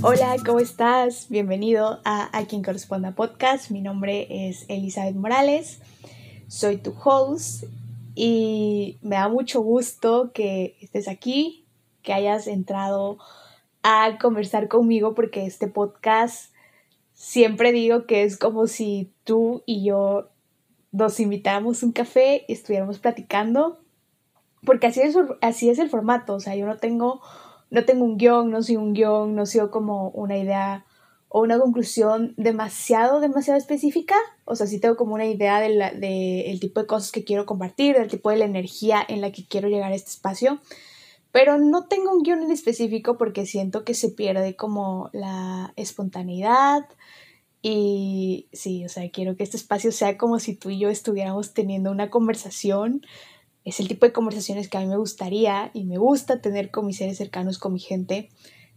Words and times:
Hola, 0.00 0.36
¿cómo 0.46 0.60
estás? 0.60 1.28
Bienvenido 1.28 2.00
a 2.04 2.28
A 2.36 2.46
quien 2.46 2.62
corresponda 2.62 3.16
podcast. 3.16 3.72
Mi 3.72 3.80
nombre 3.80 4.28
es 4.48 4.64
Elizabeth 4.68 5.16
Morales, 5.16 5.80
soy 6.46 6.76
tu 6.76 6.94
host 7.02 7.64
y 8.14 8.98
me 9.02 9.16
da 9.16 9.28
mucho 9.28 9.60
gusto 9.60 10.30
que 10.32 10.76
estés 10.80 11.08
aquí, 11.08 11.64
que 12.02 12.12
hayas 12.12 12.46
entrado 12.46 13.18
a 13.82 14.18
conversar 14.20 14.68
conmigo 14.68 15.14
porque 15.14 15.46
este 15.46 15.66
podcast 15.66 16.52
siempre 17.12 17.72
digo 17.72 18.06
que 18.06 18.22
es 18.22 18.38
como 18.38 18.68
si 18.68 19.12
tú 19.24 19.64
y 19.66 19.84
yo 19.84 20.28
nos 20.92 21.18
invitáramos 21.18 21.82
un 21.82 21.90
café 21.90 22.44
y 22.46 22.52
estuviéramos 22.52 23.00
platicando, 23.00 23.80
porque 24.64 24.86
así 24.86 25.00
es, 25.00 25.16
así 25.40 25.70
es 25.70 25.80
el 25.80 25.90
formato, 25.90 26.34
o 26.34 26.40
sea, 26.40 26.54
yo 26.54 26.66
no 26.66 26.76
tengo 26.76 27.20
no 27.70 27.84
tengo 27.84 28.04
un 28.04 28.16
guion, 28.16 28.50
no 28.50 28.62
soy 28.62 28.76
un 28.76 28.94
guion, 28.94 29.34
no 29.34 29.46
soy 29.46 29.68
como 29.70 30.10
una 30.10 30.36
idea 30.36 30.84
o 31.28 31.42
una 31.42 31.58
conclusión 31.58 32.34
demasiado, 32.36 33.20
demasiado 33.20 33.58
específica. 33.58 34.16
O 34.44 34.56
sea, 34.56 34.66
sí 34.66 34.80
tengo 34.80 34.96
como 34.96 35.14
una 35.14 35.26
idea 35.26 35.60
del 35.60 35.78
de 36.00 36.50
el 36.50 36.60
tipo 36.60 36.80
de 36.80 36.86
cosas 36.86 37.12
que 37.12 37.24
quiero 37.24 37.44
compartir, 37.44 37.96
del 37.96 38.08
tipo 38.08 38.30
de 38.30 38.38
la 38.38 38.46
energía 38.46 39.04
en 39.06 39.20
la 39.20 39.30
que 39.30 39.46
quiero 39.46 39.68
llegar 39.68 39.92
a 39.92 39.94
este 39.94 40.10
espacio. 40.10 40.60
Pero 41.30 41.58
no 41.58 41.86
tengo 41.86 42.12
un 42.12 42.22
guion 42.22 42.42
en 42.42 42.50
específico 42.50 43.18
porque 43.18 43.44
siento 43.44 43.84
que 43.84 43.92
se 43.94 44.08
pierde 44.08 44.56
como 44.56 45.10
la 45.12 45.74
espontaneidad. 45.76 46.86
Y 47.60 48.48
sí, 48.52 48.84
o 48.84 48.88
sea, 48.88 49.10
quiero 49.10 49.36
que 49.36 49.42
este 49.42 49.58
espacio 49.58 49.92
sea 49.92 50.16
como 50.16 50.38
si 50.38 50.54
tú 50.54 50.70
y 50.70 50.78
yo 50.78 50.88
estuviéramos 50.88 51.52
teniendo 51.52 51.90
una 51.90 52.08
conversación 52.08 53.02
es 53.68 53.80
el 53.80 53.88
tipo 53.88 54.06
de 54.06 54.12
conversaciones 54.12 54.68
que 54.68 54.78
a 54.78 54.80
mí 54.80 54.86
me 54.86 54.96
gustaría 54.96 55.70
y 55.74 55.84
me 55.84 55.98
gusta 55.98 56.40
tener 56.40 56.70
con 56.70 56.86
mis 56.86 56.98
seres 56.98 57.18
cercanos, 57.18 57.58
con 57.58 57.72
mi 57.72 57.80
gente. 57.80 58.30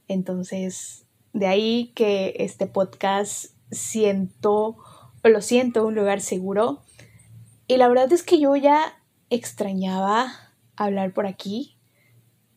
Entonces, 0.07 1.05
de 1.33 1.47
ahí 1.47 1.91
que 1.95 2.35
este 2.39 2.67
podcast 2.67 3.53
siento, 3.71 4.77
o 5.23 5.29
lo 5.29 5.41
siento, 5.41 5.85
un 5.85 5.95
lugar 5.95 6.21
seguro. 6.21 6.81
Y 7.67 7.77
la 7.77 7.87
verdad 7.87 8.11
es 8.11 8.23
que 8.23 8.39
yo 8.39 8.55
ya 8.55 9.01
extrañaba 9.29 10.33
hablar 10.75 11.13
por 11.13 11.25
aquí. 11.25 11.77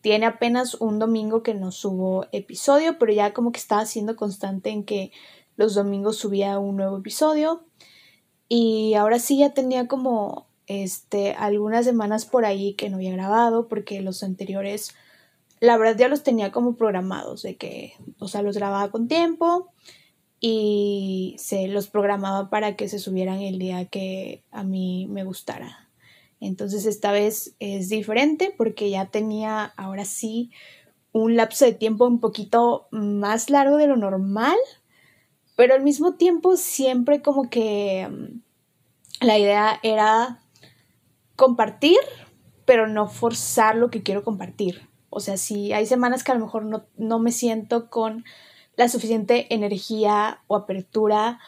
Tiene 0.00 0.26
apenas 0.26 0.74
un 0.74 0.98
domingo 0.98 1.42
que 1.42 1.54
no 1.54 1.70
subo 1.70 2.26
episodio, 2.32 2.98
pero 2.98 3.12
ya 3.12 3.32
como 3.32 3.52
que 3.52 3.60
estaba 3.60 3.86
siendo 3.86 4.16
constante 4.16 4.70
en 4.70 4.84
que 4.84 5.12
los 5.56 5.74
domingos 5.74 6.16
subía 6.16 6.58
un 6.58 6.76
nuevo 6.76 6.98
episodio. 6.98 7.64
Y 8.48 8.94
ahora 8.94 9.18
sí 9.18 9.38
ya 9.38 9.54
tenía 9.54 9.88
como 9.88 10.48
este, 10.66 11.32
algunas 11.34 11.84
semanas 11.84 12.24
por 12.24 12.44
ahí 12.44 12.74
que 12.74 12.88
no 12.90 12.96
había 12.96 13.12
grabado 13.12 13.68
porque 13.68 14.00
los 14.00 14.22
anteriores, 14.22 14.94
la 15.60 15.76
verdad 15.76 15.96
ya 15.98 16.08
los 16.08 16.22
tenía 16.22 16.52
como 16.52 16.76
programados, 16.76 17.42
de 17.42 17.56
que, 17.56 17.94
o 18.18 18.28
sea, 18.28 18.42
los 18.42 18.56
grababa 18.56 18.90
con 18.90 19.08
tiempo 19.08 19.68
y 20.40 21.36
se 21.38 21.68
los 21.68 21.88
programaba 21.88 22.50
para 22.50 22.76
que 22.76 22.88
se 22.88 22.98
subieran 22.98 23.40
el 23.40 23.58
día 23.58 23.86
que 23.86 24.42
a 24.50 24.62
mí 24.62 25.06
me 25.08 25.24
gustara. 25.24 25.88
Entonces 26.40 26.84
esta 26.84 27.12
vez 27.12 27.54
es 27.60 27.88
diferente 27.88 28.52
porque 28.54 28.90
ya 28.90 29.06
tenía 29.06 29.72
ahora 29.76 30.04
sí 30.04 30.50
un 31.12 31.36
lapso 31.36 31.64
de 31.64 31.72
tiempo 31.72 32.06
un 32.06 32.20
poquito 32.20 32.88
más 32.90 33.48
largo 33.48 33.78
de 33.78 33.86
lo 33.86 33.96
normal, 33.96 34.56
pero 35.56 35.74
al 35.74 35.82
mismo 35.82 36.14
tiempo 36.14 36.56
siempre 36.56 37.22
como 37.22 37.48
que 37.48 38.06
mm, 38.10 39.24
la 39.24 39.38
idea 39.38 39.80
era 39.82 40.42
compartir, 41.36 41.98
pero 42.64 42.86
no 42.86 43.08
forzar 43.08 43.76
lo 43.76 43.90
que 43.90 44.02
quiero 44.02 44.24
compartir. 44.24 44.88
O 45.10 45.20
sea, 45.20 45.36
si 45.36 45.72
hay 45.72 45.86
semanas 45.86 46.24
que 46.24 46.32
a 46.32 46.34
lo 46.34 46.44
mejor 46.44 46.64
no, 46.64 46.86
no 46.96 47.18
me 47.18 47.30
siento 47.30 47.88
con 47.90 48.24
la 48.76 48.88
suficiente 48.88 49.54
energía 49.54 50.42
o 50.48 50.56
apertura, 50.56 51.38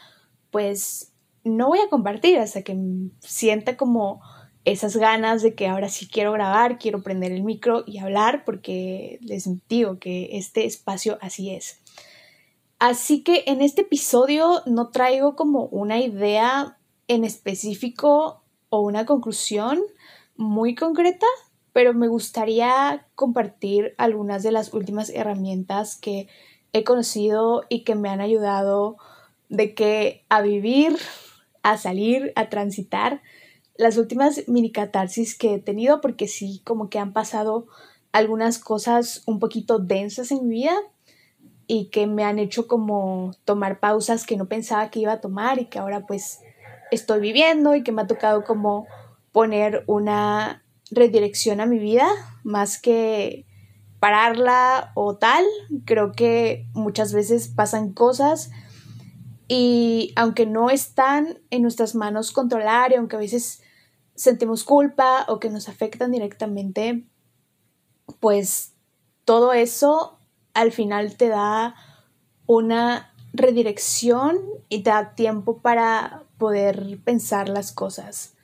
pues 0.51 1.13
no 1.45 1.69
voy 1.69 1.81
a 1.81 1.89
compartir 1.89 2.39
hasta 2.39 2.63
que 2.63 2.77
sienta 3.21 3.77
como 3.77 4.21
esas 4.65 4.97
ganas 4.97 5.43
de 5.43 5.55
que 5.55 5.69
ahora 5.69 5.89
sí 5.89 6.09
quiero 6.09 6.33
grabar, 6.33 6.79
quiero 6.79 7.03
prender 7.03 7.31
el 7.31 7.45
micro 7.45 7.85
y 7.87 7.99
hablar, 7.99 8.45
porque 8.45 9.19
les 9.23 9.49
digo 9.69 9.99
que 10.01 10.31
este 10.33 10.67
espacio 10.67 11.19
así 11.21 11.51
es. 11.51 11.81
Así 12.79 13.23
que 13.23 13.45
en 13.47 13.63
este 13.63 13.83
episodio 13.83 14.63
no 14.67 14.91
traigo 14.91 15.37
como 15.37 15.67
una 15.67 16.01
idea 16.01 16.79
en 17.07 17.25
específico 17.25 18.43
o 18.69 18.81
una 18.81 19.07
conclusión 19.07 19.81
muy 20.37 20.75
concreta, 20.75 21.27
pero 21.73 21.95
me 21.95 22.09
gustaría 22.09 23.07
compartir 23.15 23.95
algunas 23.99 24.43
de 24.43 24.53
las 24.53 24.73
últimas 24.73 25.11
herramientas 25.11 25.97
que 25.97 26.29
he 26.73 26.85
conocido 26.85 27.65
y 27.69 27.85
que 27.85 27.95
me 27.95 28.09
han 28.09 28.21
ayudado 28.21 28.97
de 29.49 29.75
que 29.75 30.25
a 30.29 30.43
vivir, 30.43 30.97
a 31.63 31.79
salir, 31.79 32.33
a 32.37 32.49
transitar. 32.49 33.23
Las 33.77 33.97
últimas 33.99 34.49
mini 34.49 34.73
catarsis 34.73 35.37
que 35.37 35.55
he 35.55 35.59
tenido 35.59 36.01
porque 36.01 36.29
sí 36.29 36.63
como 36.65 36.89
que 36.89 36.99
han 36.99 37.13
pasado 37.13 37.67
algunas 38.13 38.59
cosas 38.59 39.23
un 39.27 39.39
poquito 39.39 39.79
densas 39.79 40.31
en 40.31 40.49
mi 40.49 40.57
vida 40.57 40.77
y 41.67 41.87
que 41.91 42.07
me 42.07 42.25
han 42.25 42.39
hecho 42.39 42.67
como 42.67 43.33
tomar 43.45 43.81
pausas 43.81 44.25
que 44.25 44.37
no 44.37 44.47
pensaba 44.47 44.91
que 44.91 45.01
iba 45.01 45.13
a 45.13 45.21
tomar 45.21 45.59
y 45.59 45.67
que 45.67 45.79
ahora 45.79 46.07
pues 46.07 46.41
estoy 46.91 47.21
viviendo 47.21 47.75
y 47.75 47.83
que 47.83 47.93
me 47.93 48.03
ha 48.03 48.07
tocado 48.07 48.45
como 48.45 48.87
poner 49.33 49.85
una 49.87 50.65
redirección 50.91 51.61
a 51.61 51.67
mi 51.67 51.79
vida 51.79 52.09
más 52.45 52.81
que 52.81 53.47
pararla 54.01 54.93
o 54.95 55.17
tal. 55.17 55.45
Creo 55.85 56.13
que 56.13 56.67
muchas 56.73 57.13
veces 57.13 57.49
pasan 57.49 57.93
cosas 57.93 58.51
y 59.49 60.13
aunque 60.17 60.47
no 60.47 60.71
están 60.71 61.39
en 61.51 61.63
nuestras 61.63 61.95
manos 61.95 62.33
controlar 62.33 62.93
y 62.93 62.97
aunque 62.97 63.17
a 63.17 63.21
veces 63.21 63.63
sentimos 64.15 64.65
culpa 64.65 65.25
o 65.29 65.39
que 65.39 65.51
nos 65.51 65.69
afectan 65.69 66.11
directamente, 66.11 67.07
pues 68.21 68.75
todo 69.25 69.53
eso 69.53 70.19
al 70.55 70.73
final 70.73 71.17
te 71.17 71.29
da 71.29 71.75
una 72.47 73.13
redirección 73.37 74.39
y 74.69 74.83
te 74.83 74.91
da 74.91 75.15
tiempo 75.15 75.59
para 75.59 76.25
poder 76.39 76.99
pensar 77.05 77.49
las 77.49 77.73
cosas. 77.73 78.35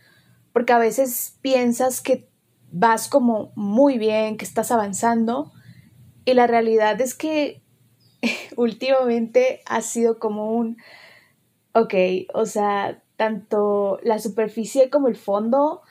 Porque 0.52 0.72
a 0.72 0.78
veces 0.78 1.36
piensas 1.40 2.00
que 2.00 2.28
vas 2.70 3.08
como 3.08 3.52
muy 3.54 3.98
bien, 3.98 4.36
que 4.36 4.44
estás 4.44 4.70
avanzando 4.70 5.52
y 6.24 6.34
la 6.34 6.46
realidad 6.46 7.00
es 7.00 7.14
que 7.14 7.62
últimamente 8.56 9.60
ha 9.66 9.80
sido 9.82 10.18
como 10.18 10.52
un, 10.52 10.78
ok, 11.74 11.94
o 12.34 12.46
sea, 12.46 13.02
tanto 13.16 13.98
la 14.02 14.18
superficie 14.18 14.90
como 14.90 15.08
el 15.08 15.16
fondo 15.16 15.82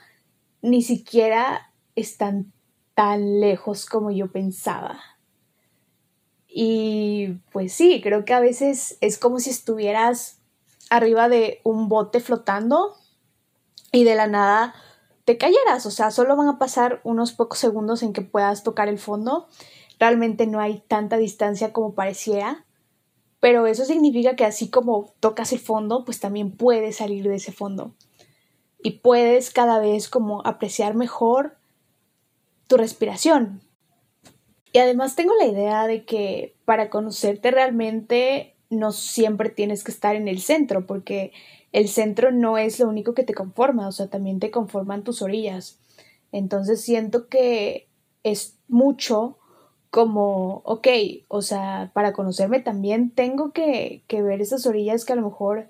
ni 0.60 0.82
siquiera 0.82 1.72
están 1.96 2.52
tan 2.94 3.40
lejos 3.40 3.86
como 3.86 4.10
yo 4.10 4.30
pensaba. 4.30 5.00
Y 6.54 7.38
pues 7.50 7.72
sí, 7.72 8.00
creo 8.02 8.24
que 8.24 8.34
a 8.34 8.40
veces 8.40 8.98
es 9.00 9.16
como 9.16 9.40
si 9.40 9.50
estuvieras 9.50 10.38
arriba 10.90 11.30
de 11.30 11.60
un 11.64 11.88
bote 11.88 12.20
flotando 12.20 12.94
y 13.90 14.04
de 14.04 14.14
la 14.14 14.26
nada 14.26 14.74
te 15.24 15.38
cayeras. 15.38 15.86
O 15.86 15.90
sea, 15.90 16.10
solo 16.10 16.36
van 16.36 16.48
a 16.48 16.58
pasar 16.58 17.00
unos 17.04 17.32
pocos 17.32 17.58
segundos 17.58 18.02
en 18.02 18.12
que 18.12 18.20
puedas 18.20 18.62
tocar 18.64 18.88
el 18.88 18.98
fondo. 18.98 19.48
Realmente 19.98 20.46
no 20.46 20.60
hay 20.60 20.82
tanta 20.88 21.16
distancia 21.16 21.72
como 21.72 21.94
pareciera. 21.94 22.66
Pero 23.40 23.66
eso 23.66 23.84
significa 23.86 24.36
que 24.36 24.44
así 24.44 24.68
como 24.68 25.14
tocas 25.20 25.52
el 25.52 25.58
fondo, 25.58 26.04
pues 26.04 26.20
también 26.20 26.52
puedes 26.52 26.96
salir 26.96 27.26
de 27.26 27.36
ese 27.36 27.50
fondo. 27.50 27.94
Y 28.82 28.98
puedes 28.98 29.50
cada 29.50 29.78
vez 29.78 30.08
como 30.08 30.46
apreciar 30.46 30.94
mejor 30.94 31.56
tu 32.68 32.76
respiración. 32.76 33.62
Y 34.72 34.78
además 34.78 35.16
tengo 35.16 35.34
la 35.36 35.46
idea 35.46 35.86
de 35.86 36.04
que 36.04 36.56
para 36.64 36.88
conocerte 36.90 37.50
realmente 37.50 38.56
no 38.70 38.90
siempre 38.90 39.50
tienes 39.50 39.84
que 39.84 39.92
estar 39.92 40.16
en 40.16 40.28
el 40.28 40.40
centro, 40.40 40.86
porque 40.86 41.32
el 41.72 41.88
centro 41.88 42.32
no 42.32 42.56
es 42.56 42.80
lo 42.80 42.88
único 42.88 43.14
que 43.14 43.22
te 43.22 43.34
conforma, 43.34 43.86
o 43.86 43.92
sea, 43.92 44.08
también 44.08 44.40
te 44.40 44.50
conforman 44.50 45.04
tus 45.04 45.20
orillas. 45.20 45.78
Entonces 46.32 46.80
siento 46.80 47.28
que 47.28 47.88
es 48.22 48.58
mucho 48.68 49.38
como, 49.90 50.62
ok, 50.64 50.88
o 51.28 51.42
sea, 51.42 51.90
para 51.92 52.14
conocerme 52.14 52.60
también 52.60 53.10
tengo 53.10 53.52
que, 53.52 54.04
que 54.06 54.22
ver 54.22 54.40
esas 54.40 54.66
orillas 54.66 55.04
que 55.04 55.12
a 55.12 55.16
lo 55.16 55.22
mejor 55.22 55.68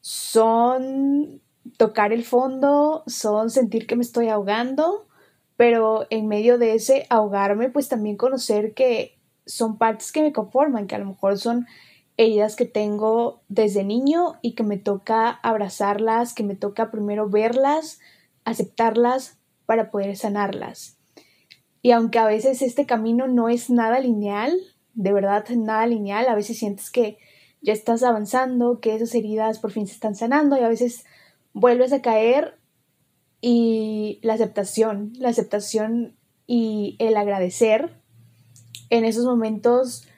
son 0.00 1.40
tocar 1.76 2.12
el 2.12 2.24
fondo, 2.24 3.04
son 3.06 3.50
sentir 3.50 3.86
que 3.86 3.94
me 3.94 4.02
estoy 4.02 4.28
ahogando, 4.28 5.05
pero 5.56 6.06
en 6.10 6.28
medio 6.28 6.58
de 6.58 6.74
ese 6.74 7.06
ahogarme, 7.08 7.70
pues 7.70 7.88
también 7.88 8.16
conocer 8.16 8.74
que 8.74 9.18
son 9.46 9.78
partes 9.78 10.12
que 10.12 10.22
me 10.22 10.32
conforman, 10.32 10.86
que 10.86 10.94
a 10.94 10.98
lo 10.98 11.06
mejor 11.06 11.38
son 11.38 11.66
heridas 12.16 12.56
que 12.56 12.64
tengo 12.64 13.42
desde 13.48 13.84
niño 13.84 14.34
y 14.42 14.54
que 14.54 14.62
me 14.62 14.78
toca 14.78 15.30
abrazarlas, 15.30 16.34
que 16.34 16.42
me 16.42 16.56
toca 16.56 16.90
primero 16.90 17.28
verlas, 17.28 18.00
aceptarlas 18.44 19.38
para 19.66 19.90
poder 19.90 20.16
sanarlas. 20.16 20.96
Y 21.82 21.92
aunque 21.92 22.18
a 22.18 22.26
veces 22.26 22.62
este 22.62 22.86
camino 22.86 23.28
no 23.28 23.48
es 23.48 23.70
nada 23.70 24.00
lineal, 24.00 24.52
de 24.94 25.12
verdad 25.12 25.44
nada 25.50 25.86
lineal, 25.86 26.26
a 26.28 26.34
veces 26.34 26.58
sientes 26.58 26.90
que 26.90 27.18
ya 27.60 27.72
estás 27.72 28.02
avanzando, 28.02 28.80
que 28.80 28.94
esas 28.94 29.14
heridas 29.14 29.58
por 29.58 29.70
fin 29.70 29.86
se 29.86 29.94
están 29.94 30.14
sanando 30.14 30.56
y 30.56 30.60
a 30.60 30.68
veces 30.68 31.04
vuelves 31.52 31.92
a 31.92 32.02
caer 32.02 32.55
y 33.48 34.18
la 34.22 34.34
aceptación, 34.34 35.12
la 35.20 35.28
aceptación 35.28 36.16
y 36.48 36.96
el 36.98 37.16
agradecer 37.16 37.94
en 38.90 39.04
esos 39.04 39.24
momentos 39.24 40.08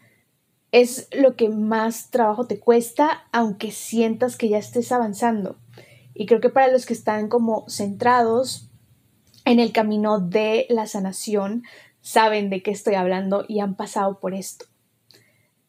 es 0.72 1.08
lo 1.12 1.36
que 1.36 1.50
más 1.50 2.08
trabajo 2.08 2.46
te 2.46 2.58
cuesta, 2.58 3.28
aunque 3.30 3.70
sientas 3.70 4.38
que 4.38 4.48
ya 4.48 4.56
estés 4.56 4.92
avanzando. 4.92 5.58
Y 6.14 6.24
creo 6.24 6.40
que 6.40 6.48
para 6.48 6.72
los 6.72 6.86
que 6.86 6.94
están 6.94 7.28
como 7.28 7.68
centrados 7.68 8.70
en 9.44 9.60
el 9.60 9.72
camino 9.72 10.20
de 10.20 10.64
la 10.70 10.86
sanación, 10.86 11.64
saben 12.00 12.48
de 12.48 12.62
qué 12.62 12.70
estoy 12.70 12.94
hablando 12.94 13.44
y 13.46 13.60
han 13.60 13.74
pasado 13.74 14.20
por 14.20 14.32
esto. 14.32 14.64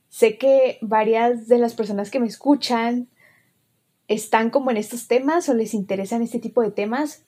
Sé 0.07 0.37
que 0.37 0.77
varias 0.79 1.49
de 1.49 1.57
las 1.57 1.73
personas 1.73 2.09
que 2.09 2.21
me 2.21 2.27
escuchan 2.27 3.09
están 4.07 4.49
como 4.49 4.71
en 4.71 4.77
estos 4.77 5.09
temas 5.09 5.49
o 5.49 5.53
les 5.53 5.73
interesan 5.73 6.21
este 6.21 6.39
tipo 6.39 6.61
de 6.61 6.71
temas. 6.71 7.25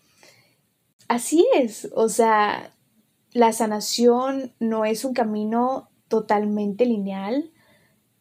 Así 1.12 1.46
es, 1.54 1.90
o 1.94 2.08
sea, 2.08 2.74
la 3.34 3.52
sanación 3.52 4.54
no 4.62 4.86
es 4.86 5.04
un 5.04 5.13
camino 5.13 5.90
totalmente 6.08 6.86
lineal. 6.86 7.52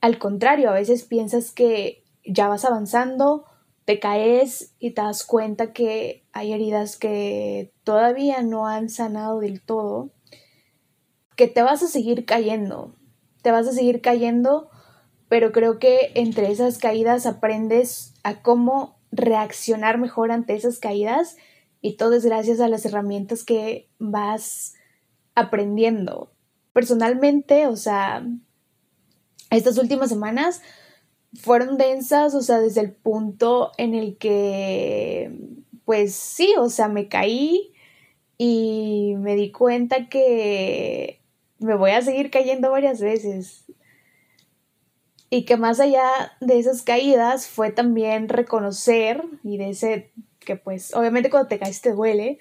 Al 0.01 0.19
contrario, 0.19 0.71
a 0.71 0.75
veces 0.75 1.05
piensas 1.05 1.53
que 1.53 2.03
ya 2.25 2.49
vas 2.49 2.65
avanzando, 2.65 3.45
te 3.85 4.01
caes 4.01 4.75
y 4.81 4.91
te 4.91 5.03
das 5.03 5.23
cuenta 5.23 5.73
que 5.73 6.27
hay 6.33 6.53
heridas 6.53 6.97
que 6.97 7.73
todavía 7.85 8.43
no 8.43 8.67
han 8.67 8.89
sanado 8.89 9.39
del 9.39 9.63
todo, 9.63 10.11
que 11.37 11.47
te 11.47 11.63
vas 11.63 11.85
a 11.85 11.87
seguir 11.87 12.25
cayendo, 12.25 12.97
te 13.43 13.53
vas 13.53 13.69
a 13.69 13.73
seguir 13.73 14.01
cayendo, 14.01 14.69
pero 15.29 15.53
creo 15.53 15.79
que 15.79 16.11
entre 16.17 16.51
esas 16.51 16.79
caídas 16.79 17.25
aprendes 17.27 18.15
a 18.25 18.43
cómo 18.43 18.99
reaccionar 19.13 19.97
mejor 19.97 20.33
ante 20.33 20.55
esas 20.57 20.81
caídas 20.81 21.37
y 21.81 21.97
todo 21.97 22.15
es 22.15 22.25
gracias 22.25 22.61
a 22.61 22.69
las 22.69 22.85
herramientas 22.85 23.44
que 23.44 23.88
vas 23.99 24.75
aprendiendo. 25.35 26.32
Personalmente, 26.73 27.67
o 27.67 27.77
sea, 27.77 28.27
estas 29.50 29.79
últimas 29.79 30.11
semanas 30.11 30.62
fueron 31.35 31.79
densas, 31.79 32.35
o 32.35 32.43
sea, 32.43 32.61
desde 32.61 32.81
el 32.81 32.93
punto 32.93 33.73
en 33.79 33.94
el 33.94 34.19
que, 34.19 35.32
pues 35.85 36.15
sí, 36.15 36.55
o 36.59 36.69
sea, 36.69 36.88
me 36.88 37.09
caí 37.09 37.73
y 38.37 39.15
me 39.19 39.35
di 39.37 39.50
cuenta 39.50 40.09
que 40.09 41.21
me 41.59 41.75
voy 41.76 41.93
a 41.93 42.03
seguir 42.03 42.31
cayendo 42.31 42.71
varias 42.71 43.00
veces. 43.00 43.65
Y 45.33 45.44
que 45.44 45.56
más 45.56 45.79
allá 45.79 46.33
de 46.41 46.59
esas 46.59 46.83
caídas 46.83 47.47
fue 47.47 47.71
también 47.71 48.29
reconocer 48.29 49.23
y 49.44 49.59
de 49.59 49.71
ese 49.71 50.12
que 50.41 50.57
pues 50.57 50.95
obviamente 50.95 51.31
cuando 51.31 51.49
te 51.49 51.59
caes 51.59 51.81
te 51.81 51.93
duele, 51.93 52.39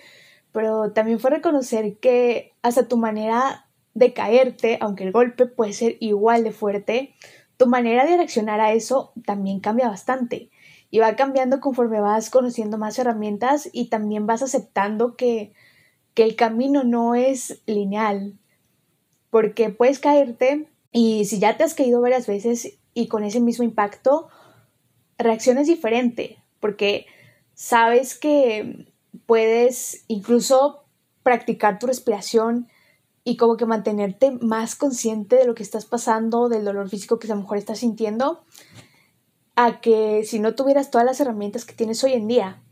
pero 0.52 0.92
también 0.92 1.20
fue 1.20 1.30
reconocer 1.30 1.98
que 1.98 2.54
hasta 2.62 2.88
tu 2.88 2.98
manera 2.98 3.68
de 3.94 4.14
caerte, 4.14 4.78
aunque 4.82 5.04
el 5.04 5.12
golpe 5.12 5.46
puede 5.46 5.74
ser 5.74 5.98
igual 6.00 6.44
de 6.44 6.52
fuerte, 6.52 7.14
tu 7.58 7.68
manera 7.68 8.06
de 8.06 8.18
reaccionar 8.18 8.62
a 8.62 8.72
eso 8.74 9.12
también 9.26 9.60
cambia 9.60 9.90
bastante. 9.90 10.50
Y 10.92 11.00
va 11.00 11.16
cambiando 11.16 11.60
conforme 11.60 12.00
vas 12.00 12.30
conociendo 12.30 12.78
más 12.78 12.98
herramientas 12.98 13.70
y 13.72 13.90
también 13.90 14.26
vas 14.26 14.42
aceptando 14.42 15.16
que, 15.16 15.54
que 16.16 16.24
el 16.24 16.36
camino 16.36 16.84
no 16.84 17.14
es 17.14 17.62
lineal, 17.68 18.40
porque 19.30 19.70
puedes 19.70 20.00
caerte 20.00 20.68
y 20.92 21.26
si 21.26 21.40
ya 21.40 21.58
te 21.58 21.64
has 21.64 21.76
caído 21.76 22.02
varias 22.02 22.26
veces 22.26 22.80
y 22.94 23.08
con 23.08 23.24
ese 23.24 23.40
mismo 23.40 23.64
impacto, 23.64 24.30
reacciones 25.20 25.68
diferente, 25.68 26.42
porque 26.60 27.06
sabes 27.60 28.18
que 28.18 28.88
puedes 29.26 30.06
incluso 30.08 30.86
practicar 31.24 31.78
tu 31.78 31.88
respiración 31.88 32.70
y 33.26 33.36
como 33.36 33.58
que 33.58 33.66
mantenerte 33.66 34.32
más 34.32 34.78
consciente 34.78 35.36
de 35.36 35.46
lo 35.46 35.56
que 35.56 35.64
estás 35.64 35.84
pasando, 35.84 36.48
del 36.48 36.64
dolor 36.64 36.88
físico 36.88 37.20
que 37.20 37.28
a 37.28 37.36
lo 37.36 37.42
mejor 37.42 37.58
estás 37.58 37.80
sintiendo, 37.80 38.46
a 39.58 39.82
que 39.82 40.24
si 40.24 40.40
no 40.40 40.56
tuvieras 40.56 40.90
todas 40.90 41.06
las 41.06 41.20
herramientas 41.20 41.66
que 41.66 41.74
tienes 41.74 42.02
hoy 42.06 42.14
en 42.14 42.30
día. 42.30 42.64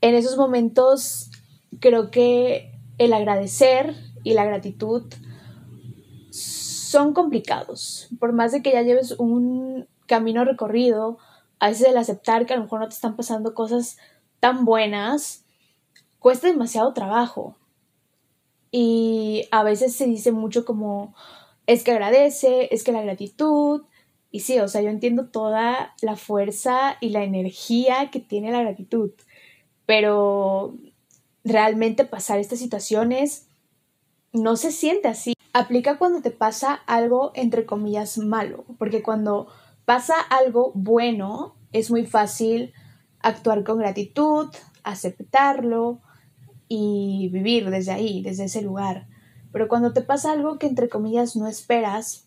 En 0.00 0.16
esos 0.16 0.36
momentos 0.36 1.30
creo 1.78 2.10
que 2.10 2.72
el 2.98 3.12
agradecer 3.12 3.94
y 4.24 4.34
la 4.34 4.44
gratitud 4.44 5.04
son 6.32 7.14
complicados. 7.14 8.08
Por 8.18 8.32
más 8.32 8.50
de 8.50 8.60
que 8.60 8.72
ya 8.72 8.82
lleves 8.82 9.12
un 9.12 9.86
camino 10.06 10.44
recorrido, 10.44 11.18
a 11.62 11.68
veces 11.68 11.86
el 11.86 11.96
aceptar 11.96 12.44
que 12.44 12.54
a 12.54 12.56
lo 12.56 12.64
mejor 12.64 12.80
no 12.80 12.88
te 12.88 12.96
están 12.96 13.14
pasando 13.14 13.54
cosas 13.54 13.96
tan 14.40 14.64
buenas, 14.64 15.44
cuesta 16.18 16.48
demasiado 16.48 16.92
trabajo. 16.92 17.54
Y 18.72 19.46
a 19.52 19.62
veces 19.62 19.94
se 19.94 20.06
dice 20.06 20.32
mucho 20.32 20.64
como, 20.64 21.14
es 21.68 21.84
que 21.84 21.92
agradece, 21.92 22.66
es 22.74 22.82
que 22.82 22.90
la 22.90 23.02
gratitud. 23.02 23.82
Y 24.32 24.40
sí, 24.40 24.58
o 24.58 24.66
sea, 24.66 24.82
yo 24.82 24.88
entiendo 24.88 25.26
toda 25.26 25.94
la 26.00 26.16
fuerza 26.16 26.96
y 27.00 27.10
la 27.10 27.22
energía 27.22 28.10
que 28.10 28.18
tiene 28.18 28.50
la 28.50 28.62
gratitud. 28.62 29.12
Pero 29.86 30.74
realmente 31.44 32.04
pasar 32.04 32.40
estas 32.40 32.58
situaciones 32.58 33.46
no 34.32 34.56
se 34.56 34.72
siente 34.72 35.06
así. 35.06 35.34
Aplica 35.52 35.96
cuando 35.96 36.22
te 36.22 36.32
pasa 36.32 36.74
algo 36.86 37.30
entre 37.36 37.66
comillas 37.66 38.18
malo, 38.18 38.64
porque 38.78 39.04
cuando 39.04 39.46
pasa 39.84 40.14
algo 40.20 40.72
bueno 40.74 41.54
es 41.72 41.90
muy 41.90 42.06
fácil 42.06 42.72
actuar 43.20 43.64
con 43.64 43.78
gratitud, 43.78 44.48
aceptarlo 44.84 46.00
y 46.68 47.28
vivir 47.32 47.70
desde 47.70 47.92
ahí, 47.92 48.22
desde 48.22 48.44
ese 48.44 48.62
lugar. 48.62 49.06
Pero 49.52 49.68
cuando 49.68 49.92
te 49.92 50.02
pasa 50.02 50.32
algo 50.32 50.58
que 50.58 50.66
entre 50.66 50.88
comillas 50.88 51.36
no 51.36 51.46
esperas 51.46 52.26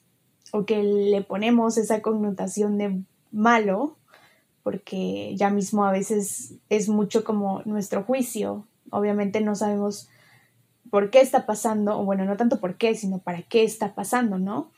o 0.52 0.66
que 0.66 0.84
le 0.84 1.22
ponemos 1.22 1.78
esa 1.78 2.02
connotación 2.02 2.78
de 2.78 3.02
malo, 3.32 3.98
porque 4.64 5.36
ya 5.36 5.50
mismo 5.50 5.86
a 5.86 5.92
veces 5.92 6.56
es 6.70 6.90
mucho 6.90 7.24
como 7.24 7.62
nuestro 7.66 8.04
juicio, 8.04 8.66
obviamente 8.90 9.42
no 9.42 9.56
sabemos 9.56 10.10
por 10.90 11.10
qué 11.10 11.22
está 11.22 11.46
pasando, 11.46 12.00
o 12.00 12.06
bueno, 12.06 12.26
no 12.26 12.38
tanto 12.38 12.60
por 12.60 12.78
qué, 12.78 12.96
sino 12.96 13.20
para 13.20 13.42
qué 13.42 13.64
está 13.64 13.96
pasando, 13.96 14.38
¿no? 14.38 14.72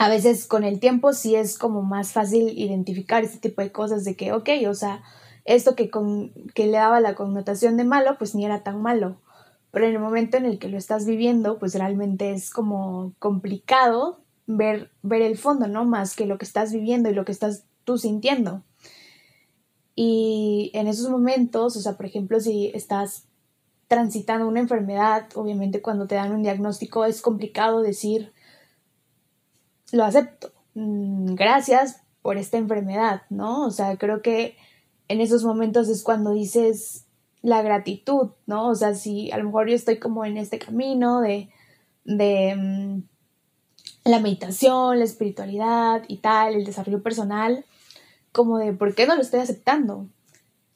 A 0.00 0.08
veces 0.08 0.46
con 0.46 0.64
el 0.64 0.80
tiempo 0.80 1.12
sí 1.12 1.34
es 1.34 1.58
como 1.58 1.82
más 1.82 2.12
fácil 2.12 2.58
identificar 2.58 3.22
este 3.22 3.36
tipo 3.36 3.60
de 3.60 3.70
cosas 3.70 4.02
de 4.02 4.16
que, 4.16 4.32
ok, 4.32 4.48
o 4.66 4.72
sea, 4.72 5.02
esto 5.44 5.76
que, 5.76 5.90
con, 5.90 6.32
que 6.54 6.64
le 6.64 6.78
daba 6.78 7.02
la 7.02 7.14
connotación 7.14 7.76
de 7.76 7.84
malo, 7.84 8.16
pues 8.16 8.34
ni 8.34 8.46
era 8.46 8.62
tan 8.62 8.80
malo. 8.80 9.18
Pero 9.70 9.86
en 9.86 9.92
el 9.92 9.98
momento 9.98 10.38
en 10.38 10.46
el 10.46 10.58
que 10.58 10.70
lo 10.70 10.78
estás 10.78 11.04
viviendo, 11.04 11.58
pues 11.58 11.74
realmente 11.74 12.32
es 12.32 12.48
como 12.48 13.12
complicado 13.18 14.20
ver, 14.46 14.90
ver 15.02 15.20
el 15.20 15.36
fondo, 15.36 15.68
¿no? 15.68 15.84
Más 15.84 16.16
que 16.16 16.24
lo 16.24 16.38
que 16.38 16.46
estás 16.46 16.72
viviendo 16.72 17.10
y 17.10 17.14
lo 17.14 17.26
que 17.26 17.32
estás 17.32 17.64
tú 17.84 17.98
sintiendo. 17.98 18.62
Y 19.94 20.70
en 20.72 20.88
esos 20.88 21.10
momentos, 21.10 21.76
o 21.76 21.80
sea, 21.82 21.98
por 21.98 22.06
ejemplo, 22.06 22.40
si 22.40 22.68
estás 22.72 23.24
transitando 23.86 24.48
una 24.48 24.60
enfermedad, 24.60 25.26
obviamente 25.34 25.82
cuando 25.82 26.06
te 26.06 26.14
dan 26.14 26.32
un 26.32 26.42
diagnóstico 26.42 27.04
es 27.04 27.20
complicado 27.20 27.82
decir, 27.82 28.32
lo 29.92 30.04
acepto. 30.04 30.52
Mm, 30.74 31.34
gracias 31.34 32.00
por 32.22 32.36
esta 32.36 32.58
enfermedad, 32.58 33.22
¿no? 33.30 33.66
O 33.66 33.70
sea, 33.70 33.96
creo 33.96 34.22
que 34.22 34.56
en 35.08 35.20
esos 35.20 35.44
momentos 35.44 35.88
es 35.88 36.02
cuando 36.02 36.32
dices 36.32 37.06
la 37.42 37.62
gratitud, 37.62 38.30
¿no? 38.46 38.68
O 38.68 38.74
sea, 38.74 38.94
si 38.94 39.30
a 39.32 39.38
lo 39.38 39.44
mejor 39.44 39.68
yo 39.68 39.74
estoy 39.74 39.98
como 39.98 40.24
en 40.24 40.36
este 40.36 40.58
camino 40.58 41.20
de, 41.20 41.48
de 42.04 42.54
mm, 42.56 43.02
la 44.04 44.20
meditación, 44.20 44.98
la 44.98 45.04
espiritualidad 45.04 46.02
y 46.08 46.18
tal, 46.18 46.54
el 46.54 46.64
desarrollo 46.64 47.02
personal, 47.02 47.64
como 48.32 48.58
de 48.58 48.72
por 48.72 48.94
qué 48.94 49.06
no 49.06 49.16
lo 49.16 49.22
estoy 49.22 49.40
aceptando. 49.40 50.06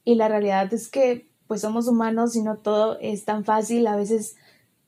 Y 0.04 0.16
la 0.16 0.28
realidad 0.28 0.73
es 0.73 0.88
que 0.88 1.26
pues 1.47 1.61
somos 1.61 1.87
humanos 1.88 2.37
y 2.37 2.42
no 2.42 2.56
todo 2.56 2.99
es 3.00 3.25
tan 3.25 3.44
fácil. 3.44 3.87
A 3.87 3.97
veces 3.97 4.37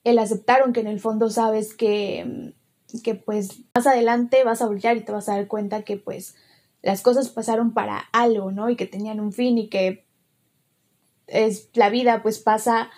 el 0.05 0.19
aceptar, 0.19 0.63
aunque 0.63 0.81
en 0.81 0.87
el 0.87 1.01
fondo 1.01 1.31
sabes 1.31 1.75
que 1.75 2.25
mm, 2.25 2.56
que 3.03 3.15
pues 3.15 3.63
más 3.75 3.87
adelante 3.87 4.45
vas 4.45 4.63
a 4.63 4.67
voltear 4.67 4.97
y 4.97 5.05
te 5.05 5.13
vas 5.13 5.29
a 5.29 5.37
dar 5.37 5.49
cuenta 5.49 5.83
que 5.83 5.97
pues 5.97 6.35
las 6.83 7.03
cosas 7.03 7.29
pasaron 7.29 7.73
para 7.75 8.05
algo, 8.13 8.53
¿no? 8.53 8.71
Y 8.71 8.77
que 8.77 8.87
tenían 8.87 9.21
un 9.21 9.33
fin 9.33 9.59
y 9.59 9.69
que 9.69 10.07
es 11.27 11.69
la 11.75 11.91
vida 11.91 12.23
pues 12.23 12.39
pasa 12.39 12.91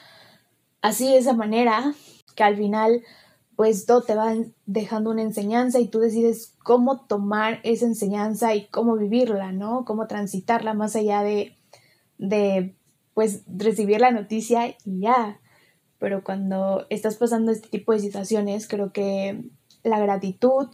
así 0.83 1.09
de 1.09 1.19
esa 1.19 1.33
manera 1.33 1.95
que 2.35 2.45
al 2.45 2.57
final 2.57 3.03
pues 3.57 3.87
todo 3.87 4.03
te 4.03 4.15
va 4.15 4.37
dejando 4.67 5.11
una 5.11 5.23
enseñanza 5.23 5.81
y 5.81 5.89
tú 5.89 5.99
decides 5.99 6.55
cómo 6.63 7.07
tomar 7.07 7.59
esa 7.65 7.87
enseñanza 7.87 8.55
y 8.55 8.67
cómo 8.67 8.97
vivirla, 8.97 9.51
¿no? 9.51 9.85
Cómo 9.85 10.07
transitarla 10.07 10.75
más 10.75 10.95
allá 10.95 11.25
de, 11.25 11.57
de 12.19 12.77
pues 13.15 13.43
recibir 13.49 14.01
la 14.01 14.13
noticia 14.13 14.69
y 14.85 15.01
ya. 15.01 15.41
Pero 15.99 16.23
cuando 16.23 16.87
estás 16.89 17.17
pasando 17.17 17.51
este 17.51 17.69
tipo 17.69 17.91
de 17.91 17.99
situaciones, 17.99 18.69
creo 18.69 18.93
que 18.93 19.51
la 19.89 19.99
gratitud, 19.99 20.69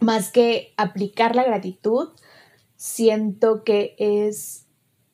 más 0.00 0.30
que 0.30 0.74
aplicar 0.76 1.36
la 1.36 1.44
gratitud, 1.44 2.08
siento 2.76 3.62
que 3.64 3.94
es 3.98 4.66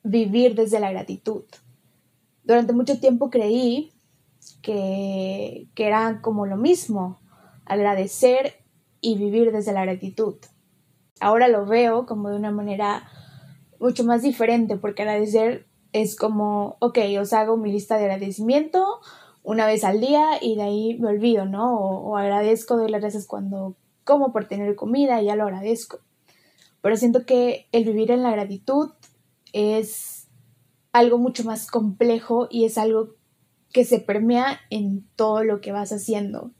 vivir 0.02 0.54
desde 0.54 0.80
la 0.80 0.90
gratitud. 0.90 1.44
Durante 2.44 2.72
mucho 2.72 2.98
tiempo 2.98 3.28
creí 3.30 3.92
que, 4.62 5.68
que 5.74 5.86
era 5.86 6.20
como 6.22 6.46
lo 6.46 6.56
mismo, 6.56 7.20
agradecer 7.66 8.54
y 9.00 9.18
vivir 9.18 9.52
desde 9.52 9.72
la 9.72 9.84
gratitud. 9.84 10.36
Ahora 11.20 11.48
lo 11.48 11.66
veo 11.66 12.06
como 12.06 12.30
de 12.30 12.36
una 12.36 12.50
manera 12.50 13.08
mucho 13.78 14.04
más 14.04 14.22
diferente, 14.22 14.76
porque 14.76 15.02
agradecer 15.02 15.66
es 15.92 16.16
como, 16.16 16.76
ok, 16.80 16.98
os 17.20 17.32
hago 17.32 17.56
mi 17.56 17.72
lista 17.72 17.96
de 17.96 18.04
agradecimiento 18.04 19.00
una 19.42 19.66
vez 19.66 19.84
al 19.84 20.00
día 20.00 20.38
y 20.40 20.56
de 20.56 20.62
ahí 20.62 20.98
me 20.98 21.08
olvido, 21.08 21.44
¿no? 21.44 21.78
O, 21.78 22.16
agradezco, 22.16 22.76
doy 22.76 22.90
las 22.90 23.00
gracias 23.00 23.26
cuando 23.26 23.76
como 24.04 24.32
por 24.32 24.46
tener 24.46 24.74
comida 24.74 25.20
y 25.20 25.26
ya 25.26 25.36
lo 25.36 25.44
agradezco. 25.44 26.00
Pero 26.80 26.96
siento 26.96 27.26
que 27.26 27.66
el 27.72 27.84
vivir 27.84 28.10
en 28.10 28.22
la 28.22 28.30
gratitud 28.30 28.90
es 29.52 30.28
algo 30.92 31.18
mucho 31.18 31.44
más 31.44 31.70
complejo 31.70 32.48
y 32.50 32.64
es 32.64 32.78
algo 32.78 33.14
que 33.72 33.84
se 33.84 34.00
permea 34.00 34.60
en 34.70 35.06
todo 35.16 35.44
lo 35.44 35.60
que 35.60 35.72
vas 35.72 35.92
haciendo. 35.92 36.52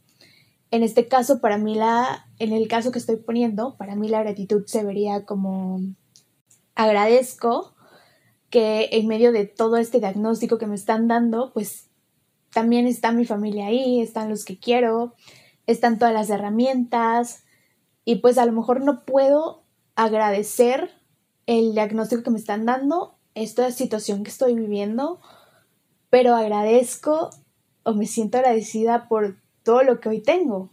En 0.71 0.83
este 0.83 1.09
caso, 1.09 1.41
para 1.41 1.57
mí 1.57 1.75
la, 1.75 2.29
en 2.39 2.53
el 2.53 2.69
caso 2.69 2.93
que 2.93 2.99
estoy 2.99 3.17
poniendo, 3.17 3.77
para 3.79 3.97
mí 3.97 4.09
la 4.09 4.23
gratitud 4.23 4.65
se 4.67 4.85
vería 4.85 5.25
como 5.25 5.81
agradezco 6.75 7.75
que 8.51 8.89
en 8.93 9.07
medio 9.07 9.33
de 9.33 9.47
todo 9.47 9.77
este 9.77 9.99
diagnóstico 9.99 10.59
que 10.59 10.67
me 10.67 10.75
están 10.75 11.09
dando, 11.09 11.53
pues 11.53 11.88
también 12.53 12.87
está 12.87 13.13
mi 13.13 13.25
familia 13.25 13.67
ahí, 13.67 14.01
están 14.01 14.31
los 14.31 14.45
que 14.45 14.59
quiero, 14.59 15.15
están 15.67 15.99
todas 15.99 16.15
las 16.15 16.31
herramientas 16.31 17.45
y 18.05 18.17
pues 18.17 18.39
a 18.39 18.47
lo 18.47 18.53
mejor 18.53 18.83
no 18.83 19.05
puedo 19.05 19.65
agradecer 19.95 20.91
el 21.47 21.73
diagnóstico 21.73 22.23
que 22.23 22.31
me 22.31 22.39
están 22.39 22.65
dando, 22.65 23.19
esta 23.35 23.71
situación 23.71 24.23
que 24.23 24.31
estoy 24.31 24.55
viviendo, 24.55 25.21
pero 26.11 26.35
agradezco 26.35 27.31
o 27.83 27.95
me 27.95 28.07
siento 28.07 28.39
agradecida 28.39 29.09
por 29.09 29.37
todo 29.63 29.83
lo 29.83 30.01
que 30.01 30.09
hoy 30.09 30.21
tengo. 30.21 30.71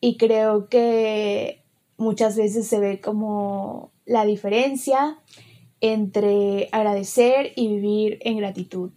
Y 0.00 0.16
creo 0.16 0.68
que 0.68 1.64
muchas 1.96 2.36
veces 2.36 2.66
se 2.66 2.78
ve 2.80 3.00
como 3.00 3.92
la 4.04 4.24
diferencia 4.24 5.18
entre 5.80 6.68
agradecer 6.72 7.52
y 7.56 7.68
vivir 7.68 8.18
en 8.22 8.36
gratitud, 8.36 8.90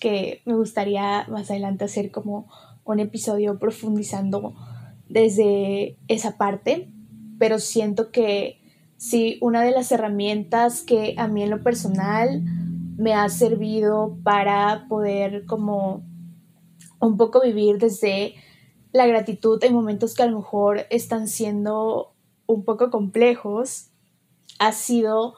que 0.00 0.42
me 0.44 0.54
gustaría 0.54 1.26
más 1.28 1.50
adelante 1.50 1.84
hacer 1.84 2.10
como 2.10 2.48
un 2.84 3.00
episodio 3.00 3.58
profundizando 3.58 4.54
desde 5.08 5.96
esa 6.08 6.36
parte, 6.36 6.88
pero 7.38 7.58
siento 7.58 8.10
que 8.10 8.60
sí, 8.96 9.38
una 9.40 9.62
de 9.62 9.70
las 9.70 9.92
herramientas 9.92 10.82
que 10.82 11.14
a 11.18 11.28
mí 11.28 11.42
en 11.42 11.50
lo 11.50 11.62
personal 11.62 12.42
me 12.96 13.14
ha 13.14 13.28
servido 13.28 14.18
para 14.22 14.86
poder 14.88 15.46
como 15.46 16.02
un 17.00 17.16
poco 17.16 17.40
vivir 17.40 17.78
desde 17.78 18.34
la 18.92 19.06
gratitud 19.06 19.62
en 19.62 19.72
momentos 19.72 20.14
que 20.14 20.22
a 20.22 20.26
lo 20.26 20.38
mejor 20.38 20.86
están 20.90 21.28
siendo 21.28 22.14
un 22.46 22.64
poco 22.64 22.90
complejos 22.90 23.90
ha 24.58 24.72
sido 24.72 25.34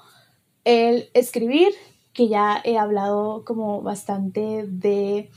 el 0.64 1.10
escribir, 1.14 1.68
que 2.12 2.28
ya 2.28 2.60
he 2.64 2.78
hablado 2.78 3.44
como 3.44 3.82
bastante 3.82 4.66
de 4.66 5.30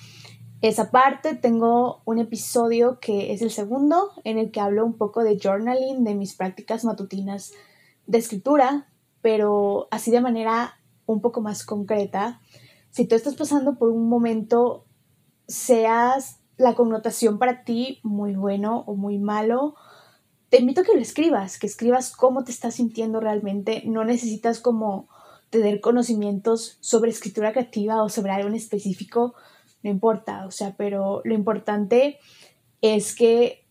esa 0.62 0.92
parte. 0.92 1.36
Tengo 1.36 2.02
un 2.06 2.20
episodio 2.20 3.00
que 3.00 3.34
es 3.34 3.42
el 3.42 3.52
segundo 3.52 4.12
en 4.24 4.38
el 4.38 4.52
que 4.52 4.60
hablo 4.60 4.86
un 4.86 4.94
poco 4.94 5.24
de 5.24 5.38
journaling, 5.38 6.04
de 6.04 6.16
mis 6.16 6.36
prácticas 6.36 6.86
matutinas 6.86 7.52
de 8.08 8.18
escritura, 8.18 8.88
pero 9.22 9.88
así 9.92 10.12
de 10.12 10.22
manera 10.22 10.80
un 11.06 11.22
poco 11.22 11.42
más 11.42 11.66
concreta. 11.66 12.42
Si 12.92 13.06
tú 13.06 13.16
estás 13.16 13.36
pasando 13.36 13.76
por 13.78 13.90
un 13.90 14.08
momento, 14.08 14.86
seas 15.48 16.40
la 16.58 16.76
connotación 16.76 17.40
para 17.40 17.64
ti 17.64 18.00
muy 18.04 18.36
bueno 18.36 18.84
o 18.88 18.96
muy 18.96 19.18
malo, 19.18 19.76
te 20.50 20.60
invito 20.60 20.82
a 20.82 20.84
que 20.84 20.94
lo 20.94 21.02
escribas, 21.02 21.58
que 21.58 21.66
escribas 21.66 22.16
cómo 22.16 22.44
te 22.44 22.52
estás 22.52 22.76
sintiendo 22.76 23.20
realmente. 23.20 23.82
No 23.86 24.06
necesitas 24.06 24.60
como 24.60 25.10
tener 25.54 25.82
conocimientos 25.82 26.78
sobre 26.82 27.12
escritura 27.12 27.52
creativa 27.52 28.02
o 28.02 28.10
sobre 28.10 28.32
algo 28.32 28.50
en 28.50 28.56
específico, 28.56 29.36
no 29.84 29.92
importa, 29.92 30.48
o 30.48 30.52
sea, 30.52 30.76
pero 30.76 31.22
lo 31.26 31.36
importante 31.36 32.18
es 32.82 33.16
que 33.16 33.64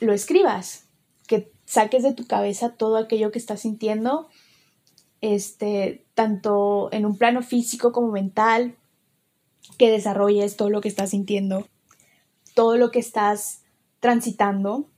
lo 0.00 0.14
escribas, 0.14 0.88
que 1.28 1.52
saques 1.66 2.02
de 2.02 2.14
tu 2.14 2.26
cabeza 2.26 2.70
todo 2.70 2.96
aquello 2.96 3.30
que 3.32 3.38
estás 3.38 3.60
sintiendo, 3.60 4.28
este, 5.20 6.06
tanto 6.14 6.88
en 6.90 7.04
un 7.04 7.18
plano 7.18 7.42
físico 7.42 7.92
como 7.92 8.12
mental, 8.12 8.76
que 9.76 9.90
desarrolles 9.90 10.56
todo 10.56 10.70
lo 10.70 10.80
que 10.80 10.88
estás 10.88 11.10
sintiendo, 11.10 11.68
todo 12.54 12.78
lo 12.78 12.90
que 12.90 13.00
estás 13.00 13.62
transitando 14.00 14.88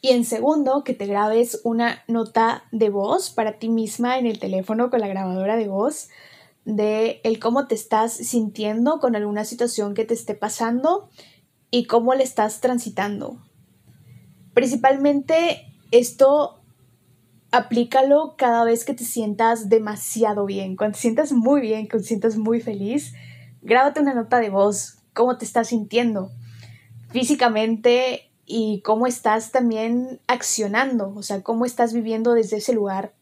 y 0.00 0.10
en 0.10 0.24
segundo, 0.24 0.84
que 0.84 0.94
te 0.94 1.06
grabes 1.06 1.60
una 1.64 2.02
nota 2.06 2.64
de 2.70 2.90
voz 2.90 3.30
para 3.30 3.58
ti 3.58 3.68
misma 3.68 4.18
en 4.18 4.26
el 4.26 4.38
teléfono 4.38 4.90
con 4.90 5.00
la 5.00 5.08
grabadora 5.08 5.56
de 5.56 5.68
voz 5.68 6.08
de 6.64 7.20
el 7.22 7.38
cómo 7.38 7.66
te 7.66 7.74
estás 7.74 8.12
sintiendo 8.12 8.98
con 8.98 9.16
alguna 9.16 9.44
situación 9.44 9.94
que 9.94 10.04
te 10.04 10.14
esté 10.14 10.34
pasando 10.34 11.08
y 11.70 11.84
cómo 11.84 12.12
le 12.14 12.24
estás 12.24 12.60
transitando. 12.60 13.38
Principalmente 14.52 15.72
esto 15.92 16.60
aplícalo 17.52 18.34
cada 18.36 18.64
vez 18.64 18.84
que 18.84 18.94
te 18.94 19.04
sientas 19.04 19.68
demasiado 19.68 20.44
bien, 20.44 20.76
cuando 20.76 20.96
te 20.96 21.02
sientas 21.02 21.32
muy 21.32 21.60
bien, 21.60 21.86
cuando 21.86 22.02
te 22.02 22.08
sientas 22.08 22.36
muy 22.36 22.60
feliz, 22.60 23.14
grábate 23.62 24.00
una 24.00 24.14
nota 24.14 24.40
de 24.40 24.50
voz, 24.50 24.98
cómo 25.14 25.38
te 25.38 25.44
estás 25.44 25.68
sintiendo 25.68 26.30
físicamente 27.10 28.32
y 28.46 28.80
cómo 28.82 29.06
estás 29.06 29.52
también 29.52 30.20
accionando, 30.28 31.12
o 31.14 31.22
sea, 31.22 31.42
cómo 31.42 31.64
estás 31.64 31.92
viviendo 31.92 32.32
desde 32.32 32.58
ese 32.58 32.72
lugar. 32.72 33.14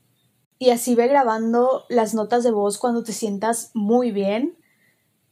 Y 0.59 0.71
así 0.71 0.95
ve 0.95 1.09
grabando 1.09 1.85
las 1.88 2.14
notas 2.14 2.45
de 2.45 2.52
voz 2.52 2.78
cuando 2.78 3.02
te 3.02 3.12
sientas 3.12 3.71
muy 3.75 4.12
bien 4.12 4.57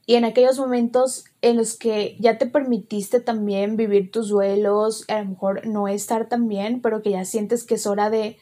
y 0.04 0.16
en 0.16 0.24
aquellos 0.24 0.58
momentos 0.58 1.24
en 1.42 1.56
los 1.56 1.76
que 1.76 2.16
ya 2.18 2.36
te 2.36 2.46
permitiste 2.46 3.20
también 3.20 3.76
vivir 3.76 4.10
tus 4.10 4.28
duelos, 4.28 5.04
a 5.08 5.22
lo 5.22 5.30
mejor 5.30 5.66
no 5.66 5.86
estar 5.86 6.28
tan 6.28 6.48
bien, 6.48 6.80
pero 6.82 7.02
que 7.02 7.10
ya 7.10 7.24
sientes 7.24 7.64
que 7.64 7.76
es 7.76 7.86
hora 7.86 8.10
de, 8.10 8.36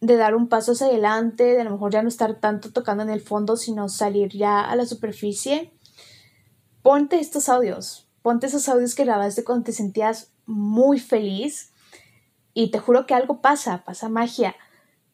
de 0.00 0.16
dar 0.16 0.34
un 0.34 0.48
paso 0.48 0.72
hacia 0.72 0.88
adelante, 0.88 1.44
de 1.44 1.60
a 1.62 1.64
lo 1.64 1.70
mejor 1.70 1.92
ya 1.92 2.02
no 2.02 2.08
estar 2.08 2.40
tanto 2.40 2.72
tocando 2.72 3.02
en 3.02 3.10
el 3.10 3.22
fondo, 3.22 3.56
sino 3.56 3.88
salir 3.88 4.30
ya 4.30 4.60
a 4.60 4.76
la 4.76 4.84
superficie. 4.84 5.72
Ponte 6.82 7.18
estos 7.18 7.48
audios, 7.48 8.06
ponte 8.20 8.46
esos 8.46 8.68
audios 8.68 8.94
que 8.94 9.04
grabaste 9.04 9.44
cuando 9.44 9.64
te 9.64 9.72
sentías 9.72 10.30
muy 10.48 10.98
feliz 10.98 11.72
y 12.54 12.70
te 12.70 12.80
juro 12.80 13.06
que 13.06 13.14
algo 13.14 13.40
pasa, 13.40 13.84
pasa 13.84 14.08
magia. 14.08 14.56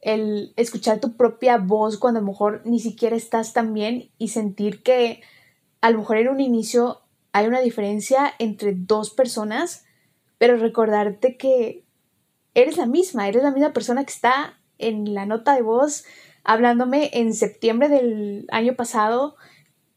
El 0.00 0.55
escuchar 0.57 1.00
tu 1.00 1.17
propia 1.17 1.59
voz 1.59 1.99
cuando 1.99 2.21
a 2.21 2.23
lo 2.23 2.29
mejor 2.29 2.62
ni 2.64 2.79
siquiera 2.79 3.17
estás 3.17 3.53
tan 3.53 3.75
bien 3.75 4.11
y 4.17 4.29
sentir 4.29 4.83
que 4.83 5.23
a 5.81 5.91
lo 5.91 5.99
mejor 5.99 6.19
en 6.19 6.29
un 6.29 6.41
inicio 6.41 7.03
hay 7.33 7.47
una 7.47 7.61
diferencia 7.61 8.33
entre 8.38 8.75
dos 8.75 9.11
personas, 9.11 9.85
pero 10.38 10.57
recordarte 10.57 11.37
que 11.37 11.85
eres 12.55 12.76
la 12.76 12.87
misma, 12.87 13.29
eres 13.29 13.43
la 13.43 13.50
misma 13.50 13.73
persona 13.73 14.05
que 14.05 14.12
está 14.12 14.59
en 14.79 15.14
la 15.14 15.26
nota 15.26 15.55
de 15.55 15.62
voz 15.62 16.05
hablándome 16.45 17.11
en 17.14 17.35
septiembre 17.35 17.88
del 17.88 18.47
año 18.50 18.76
pasado, 18.76 19.35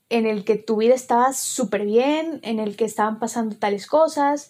en 0.09 0.25
el 0.25 0.45
que 0.45 0.55
tu 0.55 0.77
vida 0.77 0.95
estaba 0.95 1.33
súper 1.33 1.85
bien, 1.85 2.39
en 2.43 2.59
el 2.59 2.77
que 2.77 2.85
estaban 2.85 3.19
pasando 3.19 3.57
tales 3.57 3.85
cosas, 3.85 4.49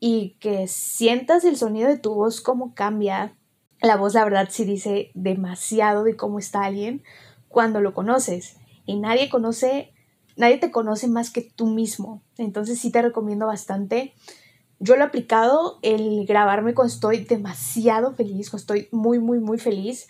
y 0.00 0.36
que 0.40 0.66
sientas 0.66 1.44
el 1.44 1.56
sonido 1.56 1.88
de 1.88 1.98
tu 1.98 2.14
voz, 2.14 2.40
cómo 2.40 2.74
cambia. 2.74 3.36
La 3.82 3.96
voz, 3.96 4.14
la 4.14 4.24
verdad, 4.24 4.48
sí 4.50 4.64
dice 4.64 5.10
demasiado 5.14 6.02
de 6.02 6.16
cómo 6.16 6.38
está 6.38 6.64
alguien 6.64 7.04
cuando 7.48 7.82
lo 7.82 7.92
conoces. 7.92 8.56
Y 8.86 8.98
nadie 8.98 9.28
conoce, 9.28 9.92
nadie 10.36 10.56
te 10.56 10.70
conoce 10.70 11.06
más 11.06 11.30
que 11.30 11.42
tú 11.42 11.66
mismo. 11.66 12.22
Entonces 12.38 12.78
sí 12.78 12.90
te 12.90 13.02
recomiendo 13.02 13.46
bastante. 13.46 14.14
Yo 14.78 14.96
lo 14.96 15.02
he 15.02 15.06
aplicado, 15.06 15.78
el 15.82 16.24
grabarme 16.26 16.74
cuando 16.74 16.92
estoy 16.92 17.24
demasiado 17.24 18.14
feliz, 18.14 18.48
cuando 18.48 18.62
estoy 18.62 18.88
muy, 18.92 19.18
muy, 19.18 19.38
muy 19.38 19.58
feliz. 19.58 20.08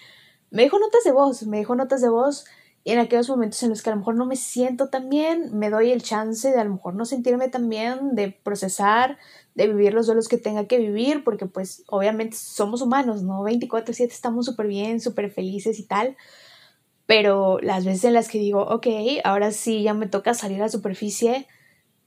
Me 0.51 0.63
dejo 0.63 0.79
notas 0.79 1.03
de 1.05 1.11
voz, 1.11 1.43
me 1.43 1.59
dejo 1.59 1.75
notas 1.75 2.01
de 2.01 2.09
voz 2.09 2.45
y 2.83 2.93
en 2.93 2.99
aquellos 2.99 3.29
momentos 3.29 3.63
en 3.63 3.71
los 3.71 3.83
que 3.83 3.91
a 3.91 3.93
lo 3.93 3.99
mejor 3.99 4.15
no 4.15 4.25
me 4.25 4.37
siento 4.37 4.89
tan 4.89 5.11
bien, 5.11 5.51
me 5.59 5.69
doy 5.69 5.91
el 5.91 6.03
chance 6.03 6.51
de 6.51 6.59
a 6.59 6.65
lo 6.65 6.73
mejor 6.73 6.95
no 6.95 7.05
sentirme 7.05 7.49
tan 7.49 7.69
bien, 7.69 8.15
de 8.15 8.31
procesar, 8.31 9.19
de 9.61 9.69
vivir 9.69 9.93
los 9.93 10.07
duelos 10.07 10.27
que 10.27 10.39
tenga 10.39 10.65
que 10.65 10.79
vivir, 10.79 11.23
porque 11.23 11.45
pues 11.45 11.85
obviamente 11.87 12.37
somos 12.37 12.81
humanos, 12.81 13.23
¿no? 13.23 13.43
24/7 13.43 14.15
estamos 14.15 14.47
súper 14.47 14.67
bien, 14.67 15.01
súper 15.01 15.31
felices 15.31 15.79
y 15.79 15.85
tal, 15.85 16.17
pero 17.05 17.59
las 17.61 17.85
veces 17.85 18.05
en 18.05 18.15
las 18.15 18.29
que 18.29 18.39
digo, 18.39 18.63
ok, 18.63 18.87
ahora 19.23 19.51
sí 19.53 19.83
ya 19.83 19.93
me 19.93 20.07
toca 20.07 20.33
salir 20.33 20.61
a 20.61 20.65
la 20.65 20.69
superficie, 20.71 21.47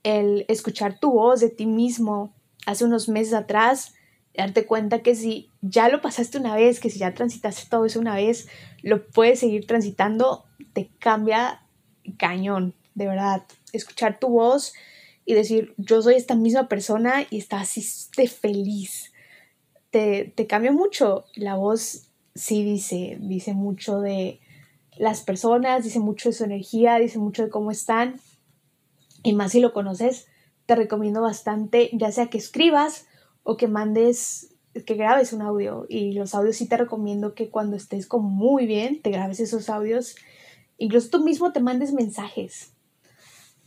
el 0.02 0.46
escuchar 0.48 1.00
tu 1.00 1.12
voz 1.12 1.42
de 1.42 1.50
ti 1.50 1.68
mismo 1.68 2.34
hace 2.66 2.86
unos 2.86 3.08
meses 3.08 3.34
atrás 3.34 3.94
darte 4.36 4.66
cuenta 4.66 5.04
que 5.04 5.14
si 5.14 5.52
ya 5.62 5.90
lo 5.90 6.02
pasaste 6.02 6.40
una 6.40 6.56
vez, 6.56 6.80
que 6.80 6.90
si 6.90 6.98
ya 6.98 7.14
transitaste 7.14 7.70
todo 7.70 7.86
eso 7.86 8.00
una 8.00 8.16
vez, 8.16 8.48
lo 8.82 9.06
puedes 9.06 9.40
seguir 9.40 9.68
transitando, 9.68 10.46
te 10.74 10.90
cambia 11.00 11.62
cañón, 12.18 12.74
de 12.96 13.08
verdad. 13.08 13.44
Escuchar 13.74 14.20
tu 14.20 14.30
voz 14.30 14.74
y 15.26 15.34
decir, 15.34 15.74
yo 15.78 16.02
soy 16.02 16.16
esta 16.16 16.36
misma 16.36 16.68
persona 16.68 17.26
y 17.30 17.38
estás 17.38 17.62
así 17.64 18.28
feliz. 18.28 19.12
Te, 19.90 20.34
te 20.36 20.48
cambia 20.48 20.72
mucho. 20.72 21.26
La 21.36 21.56
voz 21.56 22.10
sí 22.36 22.64
dice, 22.64 23.18
dice 23.22 23.54
mucho 23.54 24.00
de 24.00 24.40
las 24.98 25.22
personas, 25.22 25.84
dice 25.84 26.00
mucho 26.00 26.30
de 26.30 26.34
su 26.34 26.44
energía, 26.44 26.98
dice 26.98 27.20
mucho 27.20 27.44
de 27.44 27.50
cómo 27.50 27.72
están. 27.72 28.20
Y 29.24 29.34
más 29.34 29.54
si 29.54 29.60
lo 29.60 29.74
conoces, 29.74 30.28
te 30.66 30.76
recomiendo 30.76 31.22
bastante, 31.22 31.90
ya 31.94 32.12
sea 32.12 32.28
que 32.28 32.38
escribas 32.38 33.08
o 33.44 33.58
que 33.58 33.68
mandes, 33.68 34.56
que 34.86 34.96
grabes 34.96 35.34
un 35.34 35.42
audio. 35.42 35.86
Y 35.90 36.14
los 36.14 36.36
audios 36.36 36.58
sí 36.58 36.68
te 36.68 36.78
recomiendo 36.78 37.34
que 37.34 37.50
cuando 37.50 37.76
estés 37.76 38.08
como 38.08 38.30
muy 38.30 38.66
bien, 38.66 39.02
te 39.02 39.12
grabes 39.12 39.40
esos 39.40 39.70
audios. 39.70 40.16
Incluso 40.78 41.10
tú 41.10 41.24
mismo 41.24 41.54
te 41.54 41.60
mandes 41.60 41.94
mensajes. 41.94 42.73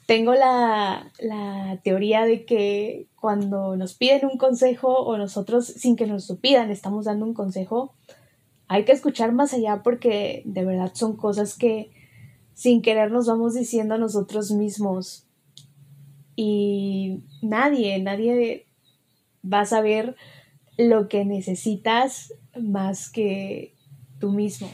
Tengo 0.06 0.34
la, 0.34 1.10
la 1.18 1.80
teoría 1.82 2.24
de 2.24 2.44
que 2.44 3.08
cuando 3.16 3.76
nos 3.76 3.94
piden 3.94 4.26
un 4.26 4.38
consejo 4.38 4.88
o 4.88 5.18
nosotros 5.18 5.66
sin 5.66 5.96
que 5.96 6.06
nos 6.06 6.28
lo 6.30 6.36
pidan 6.36 6.70
estamos 6.70 7.06
dando 7.06 7.26
un 7.26 7.34
consejo, 7.34 7.92
hay 8.68 8.84
que 8.84 8.92
escuchar 8.92 9.32
más 9.32 9.52
allá 9.52 9.82
porque 9.82 10.42
de 10.44 10.64
verdad 10.64 10.92
son 10.94 11.16
cosas 11.16 11.56
que 11.56 11.90
sin 12.54 12.82
querer 12.82 13.10
nos 13.10 13.26
vamos 13.26 13.54
diciendo 13.54 13.94
a 13.94 13.98
nosotros 13.98 14.50
mismos. 14.50 15.26
Y 16.34 17.20
nadie, 17.42 18.00
nadie 18.00 18.66
va 19.44 19.60
a 19.60 19.66
saber 19.66 20.16
lo 20.78 21.08
que 21.08 21.24
necesitas 21.24 22.32
más 22.58 23.10
que 23.10 23.74
tú 24.18 24.32
mismo. 24.32 24.70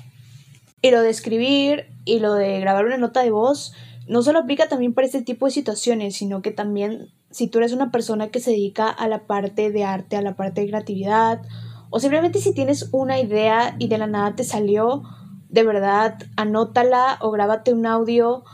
Y 0.81 0.91
lo 0.91 1.03
de 1.03 1.11
escribir 1.11 1.87
y 2.05 2.19
lo 2.21 2.35
de 2.35 2.61
grabar 2.61 2.85
una 2.85 2.99
nota 2.99 3.23
de 3.23 3.31
voz 3.31 3.73
no 4.09 4.23
solo 4.23 4.41
aplica 4.41 4.69
también 4.69 4.95
para 4.95 5.07
este 5.07 5.23
tipo 5.23 5.47
de 5.47 5.53
situaciones, 5.53 6.17
sino 6.17 6.43
que 6.43 6.51
también 6.51 7.09
si 7.31 7.49
tú 7.49 7.59
eres 7.59 7.73
una 7.73 7.91
persona 7.91 8.29
que 8.29 8.41
se 8.41 8.51
dedica 8.51 8.89
a 8.89 9.09
la 9.09 9.27
parte 9.27 9.71
de 9.71 9.85
arte, 9.85 10.17
a 10.17 10.23
la 10.23 10.37
parte 10.37 10.61
de 10.61 10.69
creatividad, 10.69 11.43
o 11.91 12.01
simplemente 12.01 12.41
si 12.41 12.55
tienes 12.55 12.89
una 12.93 13.21
idea 13.21 13.77
y 13.79 13.89
de 13.89 13.99
la 13.99 14.07
nada 14.07 14.35
te 14.35 14.45
salió, 14.45 15.03
de 15.49 15.63
verdad, 15.63 16.19
anótala 16.37 17.19
o 17.21 17.31
grábate 17.31 17.73
un 17.73 17.87
audio 17.87 18.45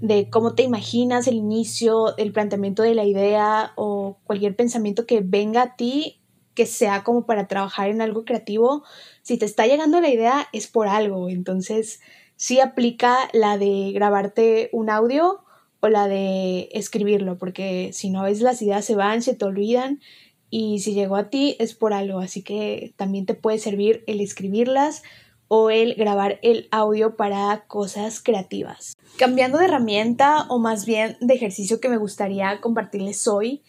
de 0.00 0.30
cómo 0.30 0.54
te 0.54 0.62
imaginas 0.62 1.26
el 1.26 1.34
inicio, 1.34 2.16
el 2.16 2.32
planteamiento 2.32 2.82
de 2.82 2.94
la 2.94 3.04
idea 3.04 3.72
o 3.76 4.18
cualquier 4.24 4.56
pensamiento 4.56 5.06
que 5.06 5.20
venga 5.20 5.62
a 5.62 5.76
ti 5.76 6.20
que 6.54 6.66
sea 6.66 7.04
como 7.04 7.24
para 7.24 7.46
trabajar 7.46 7.88
en 7.88 8.02
algo 8.02 8.24
creativo. 8.24 8.82
Si 9.22 9.38
te 9.38 9.44
está 9.44 9.66
llegando 9.66 10.00
la 10.00 10.08
idea 10.08 10.48
es 10.52 10.66
por 10.66 10.88
algo, 10.88 11.28
entonces 11.28 12.00
sí 12.38 12.60
aplica 12.60 13.28
la 13.32 13.58
de 13.58 13.90
grabarte 13.92 14.70
un 14.72 14.88
audio 14.88 15.40
o 15.80 15.88
la 15.88 16.08
de 16.08 16.68
escribirlo, 16.72 17.36
porque 17.36 17.90
si 17.92 18.10
no 18.10 18.22
ves 18.22 18.40
las 18.40 18.62
ideas 18.62 18.84
se 18.84 18.94
van, 18.94 19.22
se 19.22 19.34
te 19.34 19.44
olvidan 19.44 20.00
y 20.48 20.78
si 20.78 20.94
llegó 20.94 21.16
a 21.16 21.30
ti 21.30 21.56
es 21.58 21.74
por 21.74 21.92
algo, 21.92 22.20
así 22.20 22.42
que 22.42 22.94
también 22.96 23.26
te 23.26 23.34
puede 23.34 23.58
servir 23.58 24.04
el 24.06 24.20
escribirlas 24.20 25.02
o 25.48 25.70
el 25.70 25.94
grabar 25.94 26.38
el 26.42 26.68
audio 26.70 27.16
para 27.16 27.64
cosas 27.66 28.22
creativas. 28.22 28.96
Cambiando 29.18 29.58
de 29.58 29.64
herramienta 29.64 30.46
o 30.48 30.58
más 30.58 30.86
bien 30.86 31.16
de 31.20 31.34
ejercicio 31.34 31.80
que 31.80 31.88
me 31.88 31.96
gustaría 31.96 32.60
compartirles 32.60 33.26
hoy, 33.26 33.62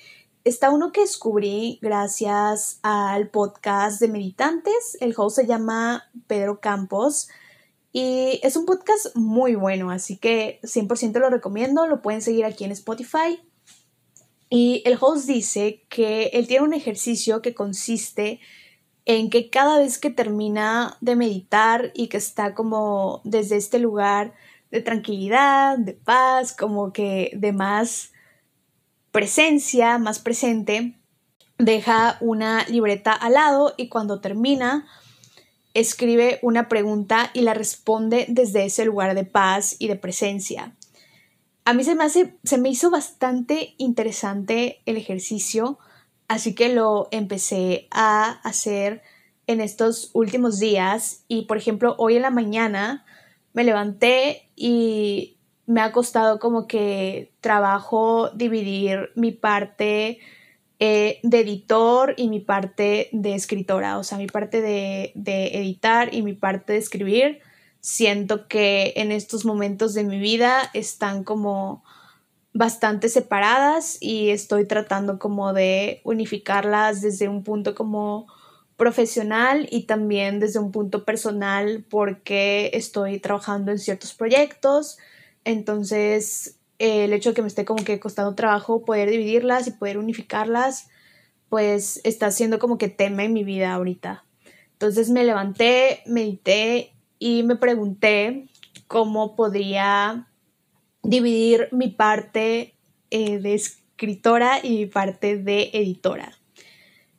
está 0.44 0.70
uno 0.70 0.92
que 0.92 1.02
descubrí 1.02 1.80
gracias 1.82 2.80
al 2.84 3.30
podcast 3.30 4.00
de 4.00 4.10
meditantes. 4.10 4.96
El 5.00 5.16
host 5.18 5.38
se 5.38 5.48
llama 5.48 6.10
Pedro 6.28 6.60
Campos 6.60 7.30
y 7.92 8.40
es 8.44 8.56
un 8.56 8.66
podcast 8.66 9.16
muy 9.16 9.56
bueno, 9.56 9.90
así 9.90 10.18
que 10.18 10.60
100% 10.64 11.20
lo 11.20 11.30
recomiendo, 11.30 11.88
lo 11.88 12.02
pueden 12.02 12.22
seguir 12.22 12.46
aquí 12.46 12.64
en 12.64 12.72
Spotify. 12.72 13.42
Y 14.50 14.82
el 14.86 14.98
host 15.00 15.28
dice 15.28 15.86
que 15.90 16.28
él 16.34 16.48
tiene 16.48 16.66
un 16.66 16.74
ejercicio 16.74 17.42
que 17.42 17.54
consiste 17.54 18.40
en 19.06 19.30
que 19.30 19.50
cada 19.50 19.80
vez 19.80 19.98
que 19.98 20.12
termina 20.12 20.98
de 21.02 21.16
meditar 21.16 21.92
y 21.96 22.08
que 22.08 22.18
está 22.18 22.54
como 22.54 23.22
desde 23.24 23.58
este 23.58 23.80
lugar 23.80 24.34
de 24.70 24.82
tranquilidad, 24.82 25.80
de 25.80 25.94
paz, 25.94 26.56
como 26.56 26.94
que 26.94 27.32
de 27.36 27.54
más 27.54 28.12
presencia, 29.12 29.98
más 29.98 30.20
presente, 30.20 30.96
deja 31.58 32.18
una 32.22 32.66
libreta 32.68 33.14
al 33.14 33.34
lado 33.34 33.74
y 33.78 33.90
cuando 33.90 34.22
termina 34.22 34.88
escribe 35.80 36.40
una 36.42 36.68
pregunta 36.68 37.32
y 37.34 37.42
la 37.42 37.54
responde 37.54 38.26
desde 38.30 38.66
ese 38.66 38.86
lugar 38.86 39.16
de 39.16 39.26
paz 39.26 39.76
y 39.80 39.88
de 39.88 39.96
presencia. 39.96 40.76
A 41.66 41.74
mí 41.74 41.84
se 41.84 41.96
me, 41.96 42.04
hace, 42.04 42.36
se 42.44 42.58
me 42.58 42.70
hizo 42.70 42.90
bastante 42.90 43.76
interesante 43.78 44.82
el 44.86 44.98
ejercicio, 44.98 45.78
así 46.28 46.56
que 46.56 46.74
lo 46.74 47.08
empecé 47.12 47.88
a 47.92 48.42
hacer 48.44 49.02
en 49.48 49.62
estos 49.62 50.12
últimos 50.14 50.60
días. 50.60 51.24
Y 51.28 51.44
por 51.44 51.58
ejemplo 51.58 51.96
hoy 51.98 52.16
en 52.16 52.24
la 52.24 52.32
mañana 52.32 53.06
me 53.54 53.64
levanté 53.64 54.50
y 54.56 55.38
me 55.66 55.82
ha 55.82 55.92
costado 55.92 56.40
como 56.40 56.68
que 56.68 57.32
trabajo 57.42 58.32
dividir 58.32 59.12
mi 59.16 59.32
parte 59.32 60.20
eh, 60.80 61.20
de 61.24 61.40
editor 61.42 62.14
y 62.18 62.30
mi 62.30 62.40
parte 62.40 63.10
de 63.12 63.36
escritora, 63.36 63.98
o 63.98 64.04
sea, 64.04 64.18
mi 64.18 64.28
parte 64.28 64.62
de, 64.62 65.12
de 65.16 65.58
editar 65.58 66.14
y 66.14 66.22
mi 66.22 66.34
parte 66.34 66.74
de 66.74 66.80
escribir 66.80 67.40
siento 67.82 68.48
que 68.48 68.94
en 68.96 69.12
estos 69.12 69.46
momentos 69.46 69.94
de 69.94 70.04
mi 70.04 70.20
vida 70.20 70.70
están 70.74 71.24
como 71.24 71.84
bastante 72.54 73.10
separadas 73.10 73.98
y 74.02 74.30
estoy 74.30 74.66
tratando 74.66 75.20
como 75.20 75.54
de 75.54 76.02
unificarlas 76.04 77.02
desde 77.02 77.28
un 77.28 77.44
punto 77.44 77.76
como 77.76 78.28
profesional 78.76 79.68
y 79.70 79.84
también 79.84 80.40
desde 80.40 80.60
un 80.60 80.72
punto 80.72 81.04
personal 81.04 81.86
porque 81.90 82.72
estoy 82.74 83.20
trabajando 83.20 83.72
en 83.72 83.80
ciertos 83.80 84.14
proyectos. 84.14 84.98
Entonces 85.44 86.59
el 86.80 87.14
hecho 87.14 87.30
de 87.30 87.36
que 87.36 87.42
me 87.42 87.48
esté 87.48 87.66
como 87.66 87.84
que 87.84 88.00
costando 88.00 88.36
trabajo 88.36 88.84
poder 88.84 89.10
dividirlas 89.10 89.68
y 89.68 89.72
poder 89.72 89.98
unificarlas 89.98 90.88
pues 91.50 92.02
está 92.04 92.32
siendo 92.32 92.60
como 92.60 92.78
que 92.78 92.90
tema 92.90 93.24
en 93.24 93.34
mi 93.34 93.44
vida 93.44 93.74
ahorita 93.74 94.26
entonces 94.74 95.10
me 95.10 95.26
levanté 95.26 96.02
medité 96.06 96.94
y 97.20 97.44
me 97.44 97.58
pregunté 97.58 98.48
cómo 98.88 99.36
podría 99.36 100.30
dividir 101.04 101.68
mi 101.72 101.90
parte 101.90 102.76
eh, 103.12 103.40
de 103.40 103.54
escritora 103.54 104.60
y 104.64 104.78
mi 104.78 104.86
parte 104.86 105.38
de 105.38 105.70
editora. 105.74 106.32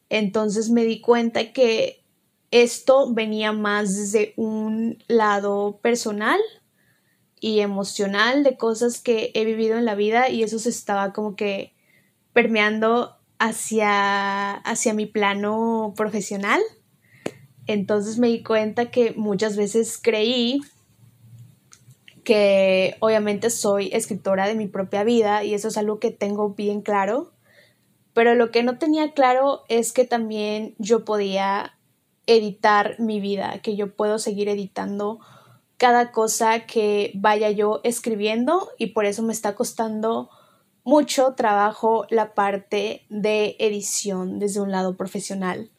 Entonces 0.09 0.71
me 0.71 0.85
di 0.85 1.01
cuenta 1.01 1.53
que 1.53 2.03
esto 2.51 3.13
venía 3.13 3.53
más 3.53 3.97
desde 3.97 4.33
un 4.37 5.03
lado 5.07 5.79
personal 5.83 6.41
y 7.41 7.61
emocional 7.61 8.45
de 8.45 8.57
cosas 8.57 9.01
que 9.01 9.33
he 9.35 9.45
vivido 9.45 9.79
en 9.79 9.87
la 9.87 9.95
vida 9.95 10.29
y 10.29 10.43
eso 10.43 10.59
se 10.59 10.69
estaba 10.69 11.13
como 11.13 11.35
que 11.37 11.75
permeando 12.33 13.17
hacia, 13.39 14.53
hacia 14.53 14.95
mi 14.95 15.07
plano 15.07 15.95
profesional. 15.97 16.61
Entonces 17.67 18.19
me 18.19 18.29
di 18.29 18.43
cuenta 18.43 18.91
que 18.91 19.13
muchas 19.17 19.57
veces 19.57 19.99
creí 20.01 20.61
que 22.25 22.97
obviamente 23.01 23.49
soy 23.49 23.89
escritora 23.93 24.47
de 24.47 24.55
mi 24.55 24.67
propia 24.67 25.03
vida 25.03 25.43
y 25.43 25.55
eso 25.55 25.69
es 25.69 25.79
algo 25.79 25.99
que 25.99 26.11
tengo 26.11 26.51
bien 26.51 26.83
claro, 26.83 27.33
pero 28.13 28.35
lo 28.35 28.51
que 28.51 28.63
no 28.63 28.79
tenía 28.79 29.13
claro 29.13 29.63
es 29.69 29.93
que 29.93 30.05
también 30.05 30.75
yo 30.79 31.05
podía 31.05 31.79
editar 32.27 33.01
mi 33.01 33.21
vida, 33.21 33.61
que 33.63 33.77
yo 33.77 33.95
puedo 33.95 34.19
seguir 34.19 34.49
editando 34.49 35.21
cada 35.81 36.13
cosa 36.13 36.67
que 36.67 37.11
vaya 37.15 37.51
yo 37.51 37.81
escribiendo 37.85 38.69
y 38.77 38.89
por 38.89 39.07
eso 39.07 39.23
me 39.23 39.33
está 39.33 39.55
costando 39.55 40.29
mucho 40.85 41.33
trabajo 41.33 42.05
la 42.11 42.35
parte 42.35 43.07
de 43.09 43.57
edición 43.59 44.39
desde 44.39 44.61
un 44.61 44.73
lado 44.73 44.99
profesional. 44.99 45.71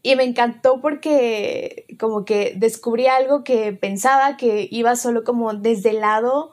Y 0.00 0.16
me 0.16 0.24
encantó 0.24 0.80
porque 0.80 1.84
como 2.00 2.24
que 2.24 2.54
descubrí 2.56 3.06
algo 3.06 3.44
que 3.44 3.74
pensaba 3.74 4.38
que 4.38 4.66
iba 4.70 4.96
solo 4.96 5.24
como 5.24 5.52
desde 5.52 5.90
el 5.90 6.00
lado 6.00 6.52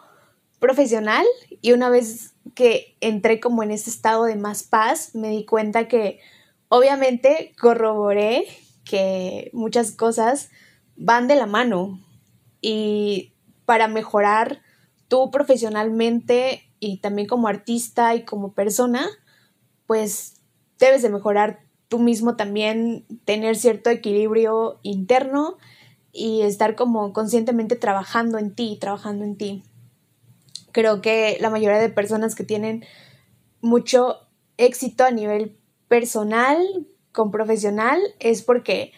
profesional 0.60 1.26
y 1.62 1.72
una 1.72 1.90
vez 1.90 2.34
que 2.56 2.98
entré 3.00 3.40
como 3.40 3.64
en 3.64 3.72
ese 3.72 3.90
estado 3.90 4.26
de 4.26 4.36
más 4.36 4.64
paz, 4.64 5.16
me 5.16 5.30
di 5.30 5.46
cuenta 5.46 5.88
que 5.88 6.20
obviamente 6.68 7.54
corroboré 7.58 8.44
que 8.84 9.50
muchas 9.54 9.94
cosas 9.94 10.50
van 10.98 11.30
de 11.30 11.36
la 11.38 11.46
mano 11.46 12.02
y 12.64 13.34
para 13.66 13.88
mejorar 13.88 14.62
tú 15.08 15.30
profesionalmente 15.30 16.64
y 16.80 16.98
también 16.98 17.28
como 17.28 17.48
artista 17.48 18.16
y 18.16 18.24
como 18.24 18.54
persona, 18.54 19.08
pues 19.86 20.42
debes 20.80 21.04
de 21.04 21.10
mejorar 21.10 21.60
tú 21.90 22.00
mismo 22.00 22.36
también 22.36 23.06
tener 23.26 23.56
cierto 23.56 23.92
equilibrio 23.92 24.80
interno 24.82 25.58
y 26.12 26.42
estar 26.42 26.76
como 26.76 27.14
conscientemente 27.14 27.76
trabajando 27.76 28.38
en 28.40 28.56
ti, 28.56 28.78
trabajando 28.80 29.26
en 29.26 29.36
ti. 29.36 29.64
Creo 30.72 31.02
que 31.02 31.38
la 31.42 31.50
mayoría 31.50 31.80
de 31.80 31.90
personas 31.90 32.34
que 32.34 32.44
tienen 32.44 32.86
mucho 33.62 34.20
éxito 34.58 35.04
a 35.04 35.12
nivel 35.12 35.58
personal, 35.88 36.58
con 37.12 37.30
profesional, 37.30 38.00
es 38.20 38.42
porque 38.42 38.94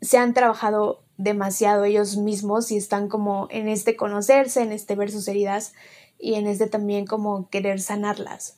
se 0.00 0.18
han 0.18 0.34
trabajado 0.34 1.04
demasiado 1.18 1.84
ellos 1.84 2.16
mismos 2.16 2.70
y 2.70 2.76
están 2.76 3.08
como 3.08 3.48
en 3.50 3.68
este 3.68 3.96
conocerse, 3.96 4.62
en 4.62 4.72
este 4.72 4.94
ver 4.94 5.10
sus 5.10 5.28
heridas 5.28 5.74
y 6.18 6.34
en 6.34 6.46
este 6.46 6.68
también 6.68 7.06
como 7.06 7.50
querer 7.50 7.80
sanarlas. 7.80 8.56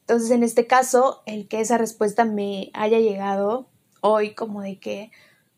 Entonces, 0.00 0.30
en 0.30 0.44
este 0.44 0.66
caso, 0.66 1.22
el 1.26 1.48
que 1.48 1.60
esa 1.60 1.78
respuesta 1.78 2.24
me 2.24 2.70
haya 2.72 3.00
llegado 3.00 3.66
hoy 4.00 4.34
como 4.34 4.62
de 4.62 4.78
que, 4.78 5.10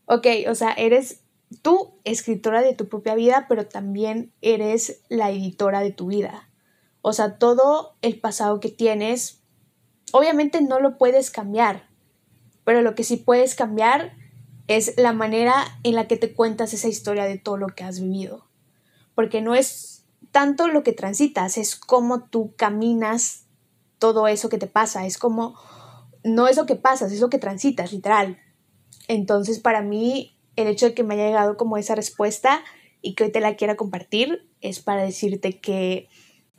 ok, 0.07 0.27
o 0.49 0.55
sea, 0.55 0.73
eres 0.73 1.21
tú 1.61 1.93
escritora 2.05 2.63
de 2.63 2.75
tu 2.75 2.89
propia 2.89 3.15
vida, 3.15 3.45
pero 3.49 3.67
también 3.67 4.33
eres 4.41 5.03
la 5.11 5.31
editora 5.31 5.81
de 5.81 5.93
tu 5.93 6.07
vida. 6.07 6.49
O 7.03 7.13
sea, 7.13 7.39
todo 7.39 7.95
el 8.01 8.19
pasado 8.19 8.59
que 8.59 8.71
tienes, 8.71 9.41
obviamente 10.13 10.63
no 10.63 10.81
lo 10.81 10.97
puedes 10.97 11.31
cambiar, 11.31 11.89
pero 12.65 12.81
lo 12.81 12.95
que 12.95 13.05
sí 13.05 13.19
puedes 13.19 13.55
cambiar 13.55 14.15
es 14.69 14.95
la 14.97 15.13
manera 15.13 15.81
en 15.83 15.95
la 15.95 16.07
que 16.07 16.17
te 16.17 16.35
cuentas 16.35 16.75
esa 16.75 16.89
historia 16.89 17.25
de 17.25 17.39
todo 17.39 17.57
lo 17.57 17.69
que 17.69 17.85
has 17.85 18.01
vivido. 18.01 18.47
Porque 19.15 19.41
no 19.41 19.55
es 19.55 20.05
tanto 20.31 20.69
lo 20.69 20.83
que 20.83 20.93
transitas, 20.93 21.57
es 21.57 21.75
cómo 21.75 22.25
tú 22.25 22.55
caminas 22.57 23.47
todo 23.99 24.29
eso 24.29 24.49
que 24.49 24.59
te 24.59 24.67
pasa, 24.67 25.07
es 25.07 25.19
como, 25.19 25.59
no 26.23 26.47
es 26.47 26.57
lo 26.57 26.67
que 26.67 26.77
pasas, 26.77 27.11
es 27.13 27.21
lo 27.21 27.31
que 27.31 27.39
transitas, 27.39 27.93
literal. 27.93 28.39
Entonces, 29.09 29.59
para 29.59 29.83
mí, 29.83 30.39
el 30.55 30.69
hecho 30.69 30.87
de 30.87 30.95
que 30.95 31.03
me 31.03 31.15
haya 31.15 31.27
llegado 31.27 31.57
como 31.57 31.79
esa 31.79 31.95
respuesta 31.95 32.63
y 33.01 33.15
que 33.15 33.25
hoy 33.25 33.33
te 33.33 33.41
la 33.41 33.57
quiera 33.57 33.77
compartir 33.77 34.49
es 34.61 34.81
para 34.81 35.03
decirte 35.03 35.59
que 35.61 36.09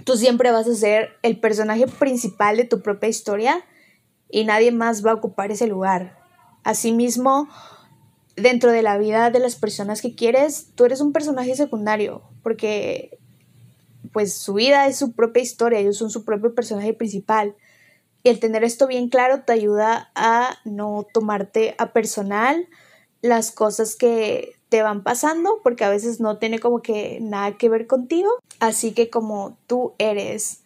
tú 0.03 0.17
siempre 0.17 0.51
vas 0.51 0.67
a 0.67 0.75
ser 0.75 1.11
el 1.21 1.39
personaje 1.39 1.85
principal 1.87 2.57
de 2.57 2.65
tu 2.65 2.81
propia 2.81 3.09
historia 3.09 3.63
y 4.29 4.45
nadie 4.45 4.71
más 4.71 5.05
va 5.05 5.11
a 5.11 5.15
ocupar 5.15 5.51
ese 5.51 5.67
lugar. 5.67 6.17
Asimismo, 6.63 7.47
dentro 8.39 8.71
de 8.71 8.81
la 8.81 8.97
vida 8.97 9.31
de 9.31 9.39
las 9.39 9.55
personas 9.55 10.01
que 10.01 10.15
quieres, 10.15 10.67
tú 10.75 10.85
eres 10.85 11.01
un 11.01 11.13
personaje 11.13 11.55
secundario, 11.55 12.23
porque 12.43 13.19
pues 14.11 14.33
su 14.33 14.53
vida 14.53 14.87
es 14.87 14.97
su 14.97 15.11
propia 15.13 15.43
historia, 15.43 15.79
ellos 15.79 15.97
son 15.97 16.09
su 16.09 16.25
propio 16.25 16.55
personaje 16.55 16.93
principal. 16.93 17.55
Y 18.23 18.29
el 18.29 18.39
tener 18.39 18.63
esto 18.63 18.87
bien 18.87 19.09
claro 19.09 19.43
te 19.43 19.53
ayuda 19.53 20.11
a 20.15 20.57
no 20.65 21.05
tomarte 21.13 21.75
a 21.77 21.93
personal 21.93 22.67
las 23.21 23.51
cosas 23.51 23.95
que 23.95 24.53
te 24.69 24.81
van 24.81 25.03
pasando, 25.03 25.59
porque 25.63 25.83
a 25.83 25.89
veces 25.89 26.19
no 26.19 26.37
tiene 26.37 26.59
como 26.59 26.81
que 26.81 27.19
nada 27.21 27.57
que 27.57 27.69
ver 27.69 27.87
contigo. 27.87 28.29
Así 28.59 28.91
que 28.91 29.09
como 29.09 29.57
tú 29.67 29.93
eres 29.97 30.61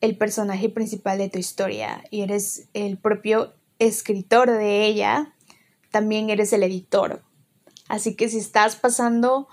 el 0.00 0.16
personaje 0.16 0.68
principal 0.68 1.18
de 1.18 1.28
tu 1.28 1.38
historia 1.38 2.04
y 2.10 2.22
eres 2.22 2.68
el 2.74 2.96
propio 2.96 3.52
escritor 3.78 4.50
de 4.50 4.86
ella, 4.86 5.34
también 5.90 6.30
eres 6.30 6.52
el 6.52 6.62
editor. 6.62 7.22
Así 7.88 8.14
que 8.14 8.28
si 8.28 8.38
estás 8.38 8.76
pasando 8.76 9.48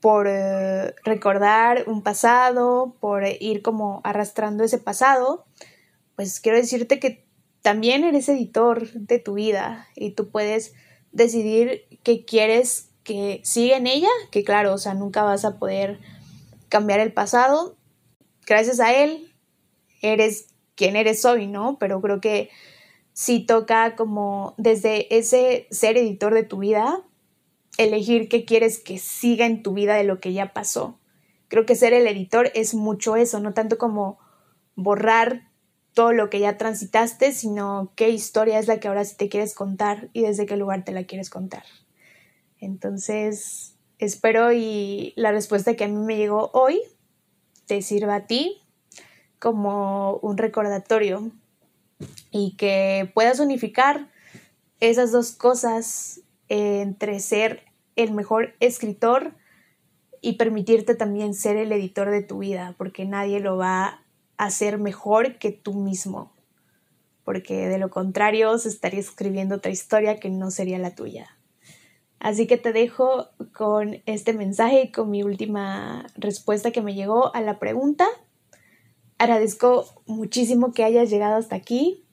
por 0.00 0.26
eh, 0.28 0.94
recordar 1.04 1.84
un 1.86 2.02
pasado, 2.02 2.96
por 3.00 3.24
ir 3.26 3.62
como 3.62 4.00
arrastrando 4.04 4.64
ese 4.64 4.78
pasado, 4.78 5.46
pues 6.14 6.40
quiero 6.40 6.58
decirte 6.58 7.00
que 7.00 7.26
también 7.62 8.04
eres 8.04 8.28
editor 8.28 8.90
de 8.92 9.18
tu 9.18 9.34
vida 9.34 9.88
y 9.96 10.12
tú 10.12 10.30
puedes 10.30 10.74
decidir 11.12 11.86
qué 12.04 12.24
quieres 12.24 12.90
que 13.02 13.40
siga 13.44 13.76
en 13.76 13.86
ella, 13.86 14.08
que 14.30 14.44
claro, 14.44 14.74
o 14.74 14.78
sea, 14.78 14.94
nunca 14.94 15.22
vas 15.22 15.44
a 15.44 15.58
poder 15.58 16.00
cambiar 16.68 17.00
el 17.00 17.12
pasado. 17.12 17.76
Gracias 18.46 18.80
a 18.80 18.92
él 18.92 19.34
eres 20.02 20.48
quien 20.74 20.96
eres 20.96 21.24
hoy, 21.24 21.46
¿no? 21.46 21.78
Pero 21.78 22.00
creo 22.00 22.20
que 22.20 22.50
si 23.16 23.40
toca 23.40 23.96
como 23.96 24.52
desde 24.58 25.16
ese 25.16 25.68
ser 25.70 25.96
editor 25.96 26.34
de 26.34 26.42
tu 26.42 26.58
vida, 26.58 27.02
elegir 27.78 28.28
qué 28.28 28.44
quieres 28.44 28.78
que 28.78 28.98
siga 28.98 29.46
en 29.46 29.62
tu 29.62 29.72
vida 29.72 29.94
de 29.94 30.04
lo 30.04 30.20
que 30.20 30.34
ya 30.34 30.52
pasó. 30.52 30.98
Creo 31.48 31.64
que 31.64 31.76
ser 31.76 31.94
el 31.94 32.06
editor 32.06 32.50
es 32.54 32.74
mucho 32.74 33.16
eso, 33.16 33.40
no 33.40 33.54
tanto 33.54 33.78
como 33.78 34.18
borrar 34.74 35.50
todo 35.94 36.12
lo 36.12 36.28
que 36.28 36.40
ya 36.40 36.58
transitaste, 36.58 37.32
sino 37.32 37.90
qué 37.96 38.10
historia 38.10 38.58
es 38.58 38.68
la 38.68 38.80
que 38.80 38.88
ahora 38.88 39.06
sí 39.06 39.16
te 39.16 39.30
quieres 39.30 39.54
contar 39.54 40.10
y 40.12 40.20
desde 40.20 40.44
qué 40.44 40.58
lugar 40.58 40.84
te 40.84 40.92
la 40.92 41.04
quieres 41.04 41.30
contar. 41.30 41.64
Entonces, 42.60 43.76
espero 43.98 44.52
y 44.52 45.14
la 45.16 45.32
respuesta 45.32 45.74
que 45.74 45.84
a 45.84 45.88
mí 45.88 45.96
me 45.96 46.18
llegó 46.18 46.50
hoy 46.52 46.82
te 47.64 47.80
sirva 47.80 48.16
a 48.16 48.26
ti 48.26 48.60
como 49.38 50.18
un 50.18 50.36
recordatorio 50.36 51.32
y 52.30 52.56
que 52.56 53.10
puedas 53.14 53.40
unificar 53.40 54.08
esas 54.80 55.12
dos 55.12 55.32
cosas 55.32 56.20
entre 56.48 57.20
ser 57.20 57.62
el 57.96 58.12
mejor 58.12 58.54
escritor 58.60 59.34
y 60.20 60.34
permitirte 60.34 60.94
también 60.94 61.34
ser 61.34 61.56
el 61.56 61.72
editor 61.72 62.10
de 62.10 62.22
tu 62.22 62.38
vida, 62.38 62.74
porque 62.78 63.04
nadie 63.04 63.40
lo 63.40 63.56
va 63.56 63.84
a 64.36 64.44
hacer 64.44 64.78
mejor 64.78 65.38
que 65.38 65.50
tú 65.52 65.74
mismo, 65.74 66.32
porque 67.24 67.68
de 67.68 67.78
lo 67.78 67.90
contrario 67.90 68.58
se 68.58 68.68
estaría 68.68 69.00
escribiendo 69.00 69.56
otra 69.56 69.72
historia 69.72 70.18
que 70.20 70.30
no 70.30 70.50
sería 70.50 70.78
la 70.78 70.94
tuya. 70.94 71.36
Así 72.18 72.46
que 72.46 72.56
te 72.56 72.72
dejo 72.72 73.28
con 73.52 74.02
este 74.06 74.32
mensaje 74.32 74.82
y 74.82 74.92
con 74.92 75.10
mi 75.10 75.22
última 75.22 76.06
respuesta 76.16 76.70
que 76.70 76.82
me 76.82 76.94
llegó 76.94 77.34
a 77.34 77.40
la 77.40 77.58
pregunta. 77.58 78.06
Agradezco 79.18 79.86
muchísimo 80.06 80.72
que 80.72 80.84
hayas 80.84 81.10
llegado 81.10 81.36
hasta 81.36 81.56
aquí. 81.56 82.04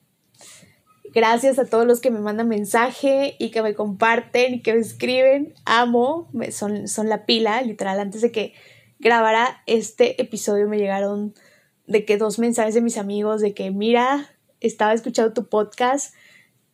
Gracias 1.14 1.58
a 1.58 1.66
todos 1.66 1.86
los 1.86 2.00
que 2.00 2.10
me 2.10 2.18
mandan 2.18 2.48
mensaje 2.48 3.36
y 3.38 3.50
que 3.50 3.62
me 3.62 3.74
comparten 3.74 4.54
y 4.54 4.62
que 4.62 4.74
me 4.74 4.80
escriben. 4.80 5.54
Amo, 5.64 6.28
son, 6.50 6.88
son 6.88 7.08
la 7.08 7.26
pila, 7.26 7.62
literal. 7.62 8.00
Antes 8.00 8.20
de 8.20 8.32
que 8.32 8.54
grabara 8.98 9.62
este 9.66 10.20
episodio 10.20 10.66
me 10.68 10.78
llegaron 10.78 11.34
de 11.86 12.04
que 12.04 12.16
dos 12.16 12.38
mensajes 12.38 12.74
de 12.74 12.80
mis 12.80 12.96
amigos 12.96 13.40
de 13.40 13.54
que 13.54 13.70
mira, 13.70 14.34
estaba 14.60 14.94
escuchando 14.94 15.34
tu 15.34 15.48
podcast 15.48 16.14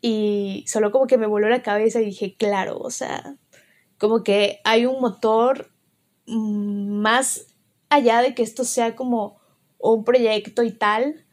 y 0.00 0.64
solo 0.66 0.92
como 0.92 1.06
que 1.06 1.18
me 1.18 1.26
voló 1.26 1.48
la 1.48 1.62
cabeza 1.62 2.00
y 2.00 2.06
dije, 2.06 2.36
claro, 2.38 2.78
o 2.78 2.90
sea, 2.90 3.36
como 3.98 4.22
que 4.22 4.60
hay 4.64 4.86
un 4.86 5.00
motor 5.00 5.70
mm, 6.26 7.00
más 7.00 7.46
allá 7.88 8.22
de 8.22 8.34
que 8.34 8.42
esto 8.42 8.64
sea 8.64 8.96
como 8.96 9.39
un 9.80 10.04
proyecto 10.04 10.62
y 10.62 10.70
tal, 10.70 11.24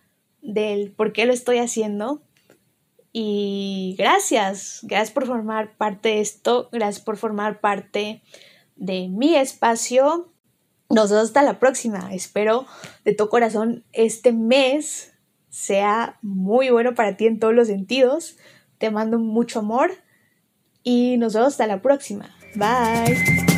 del 0.41 0.91
por 0.91 1.13
qué 1.13 1.25
lo 1.25 1.33
estoy 1.33 1.57
haciendo, 1.57 2.21
y 3.19 3.95
gracias, 3.97 4.81
gracias 4.83 5.09
por 5.11 5.25
formar 5.25 5.75
parte 5.75 6.09
de 6.09 6.21
esto, 6.21 6.69
gracias 6.71 7.03
por 7.03 7.17
formar 7.17 7.59
parte 7.59 8.21
de 8.75 9.07
mi 9.09 9.35
espacio. 9.35 10.31
Nos 10.89 11.09
vemos 11.09 11.25
hasta 11.25 11.41
la 11.41 11.57
próxima. 11.57 12.13
Espero 12.13 12.67
de 13.05 13.13
todo 13.13 13.29
corazón 13.29 13.83
este 13.91 14.33
mes 14.33 15.13
sea 15.49 16.19
muy 16.21 16.69
bueno 16.69 16.93
para 16.93 17.17
ti 17.17 17.25
en 17.25 17.39
todos 17.39 17.55
los 17.55 17.67
sentidos. 17.67 18.37
Te 18.77 18.91
mando 18.91 19.17
mucho 19.17 19.59
amor 19.59 19.91
y 20.83 21.17
nos 21.17 21.33
vemos 21.33 21.53
hasta 21.53 21.65
la 21.65 21.81
próxima. 21.81 22.29
Bye. 22.53 23.56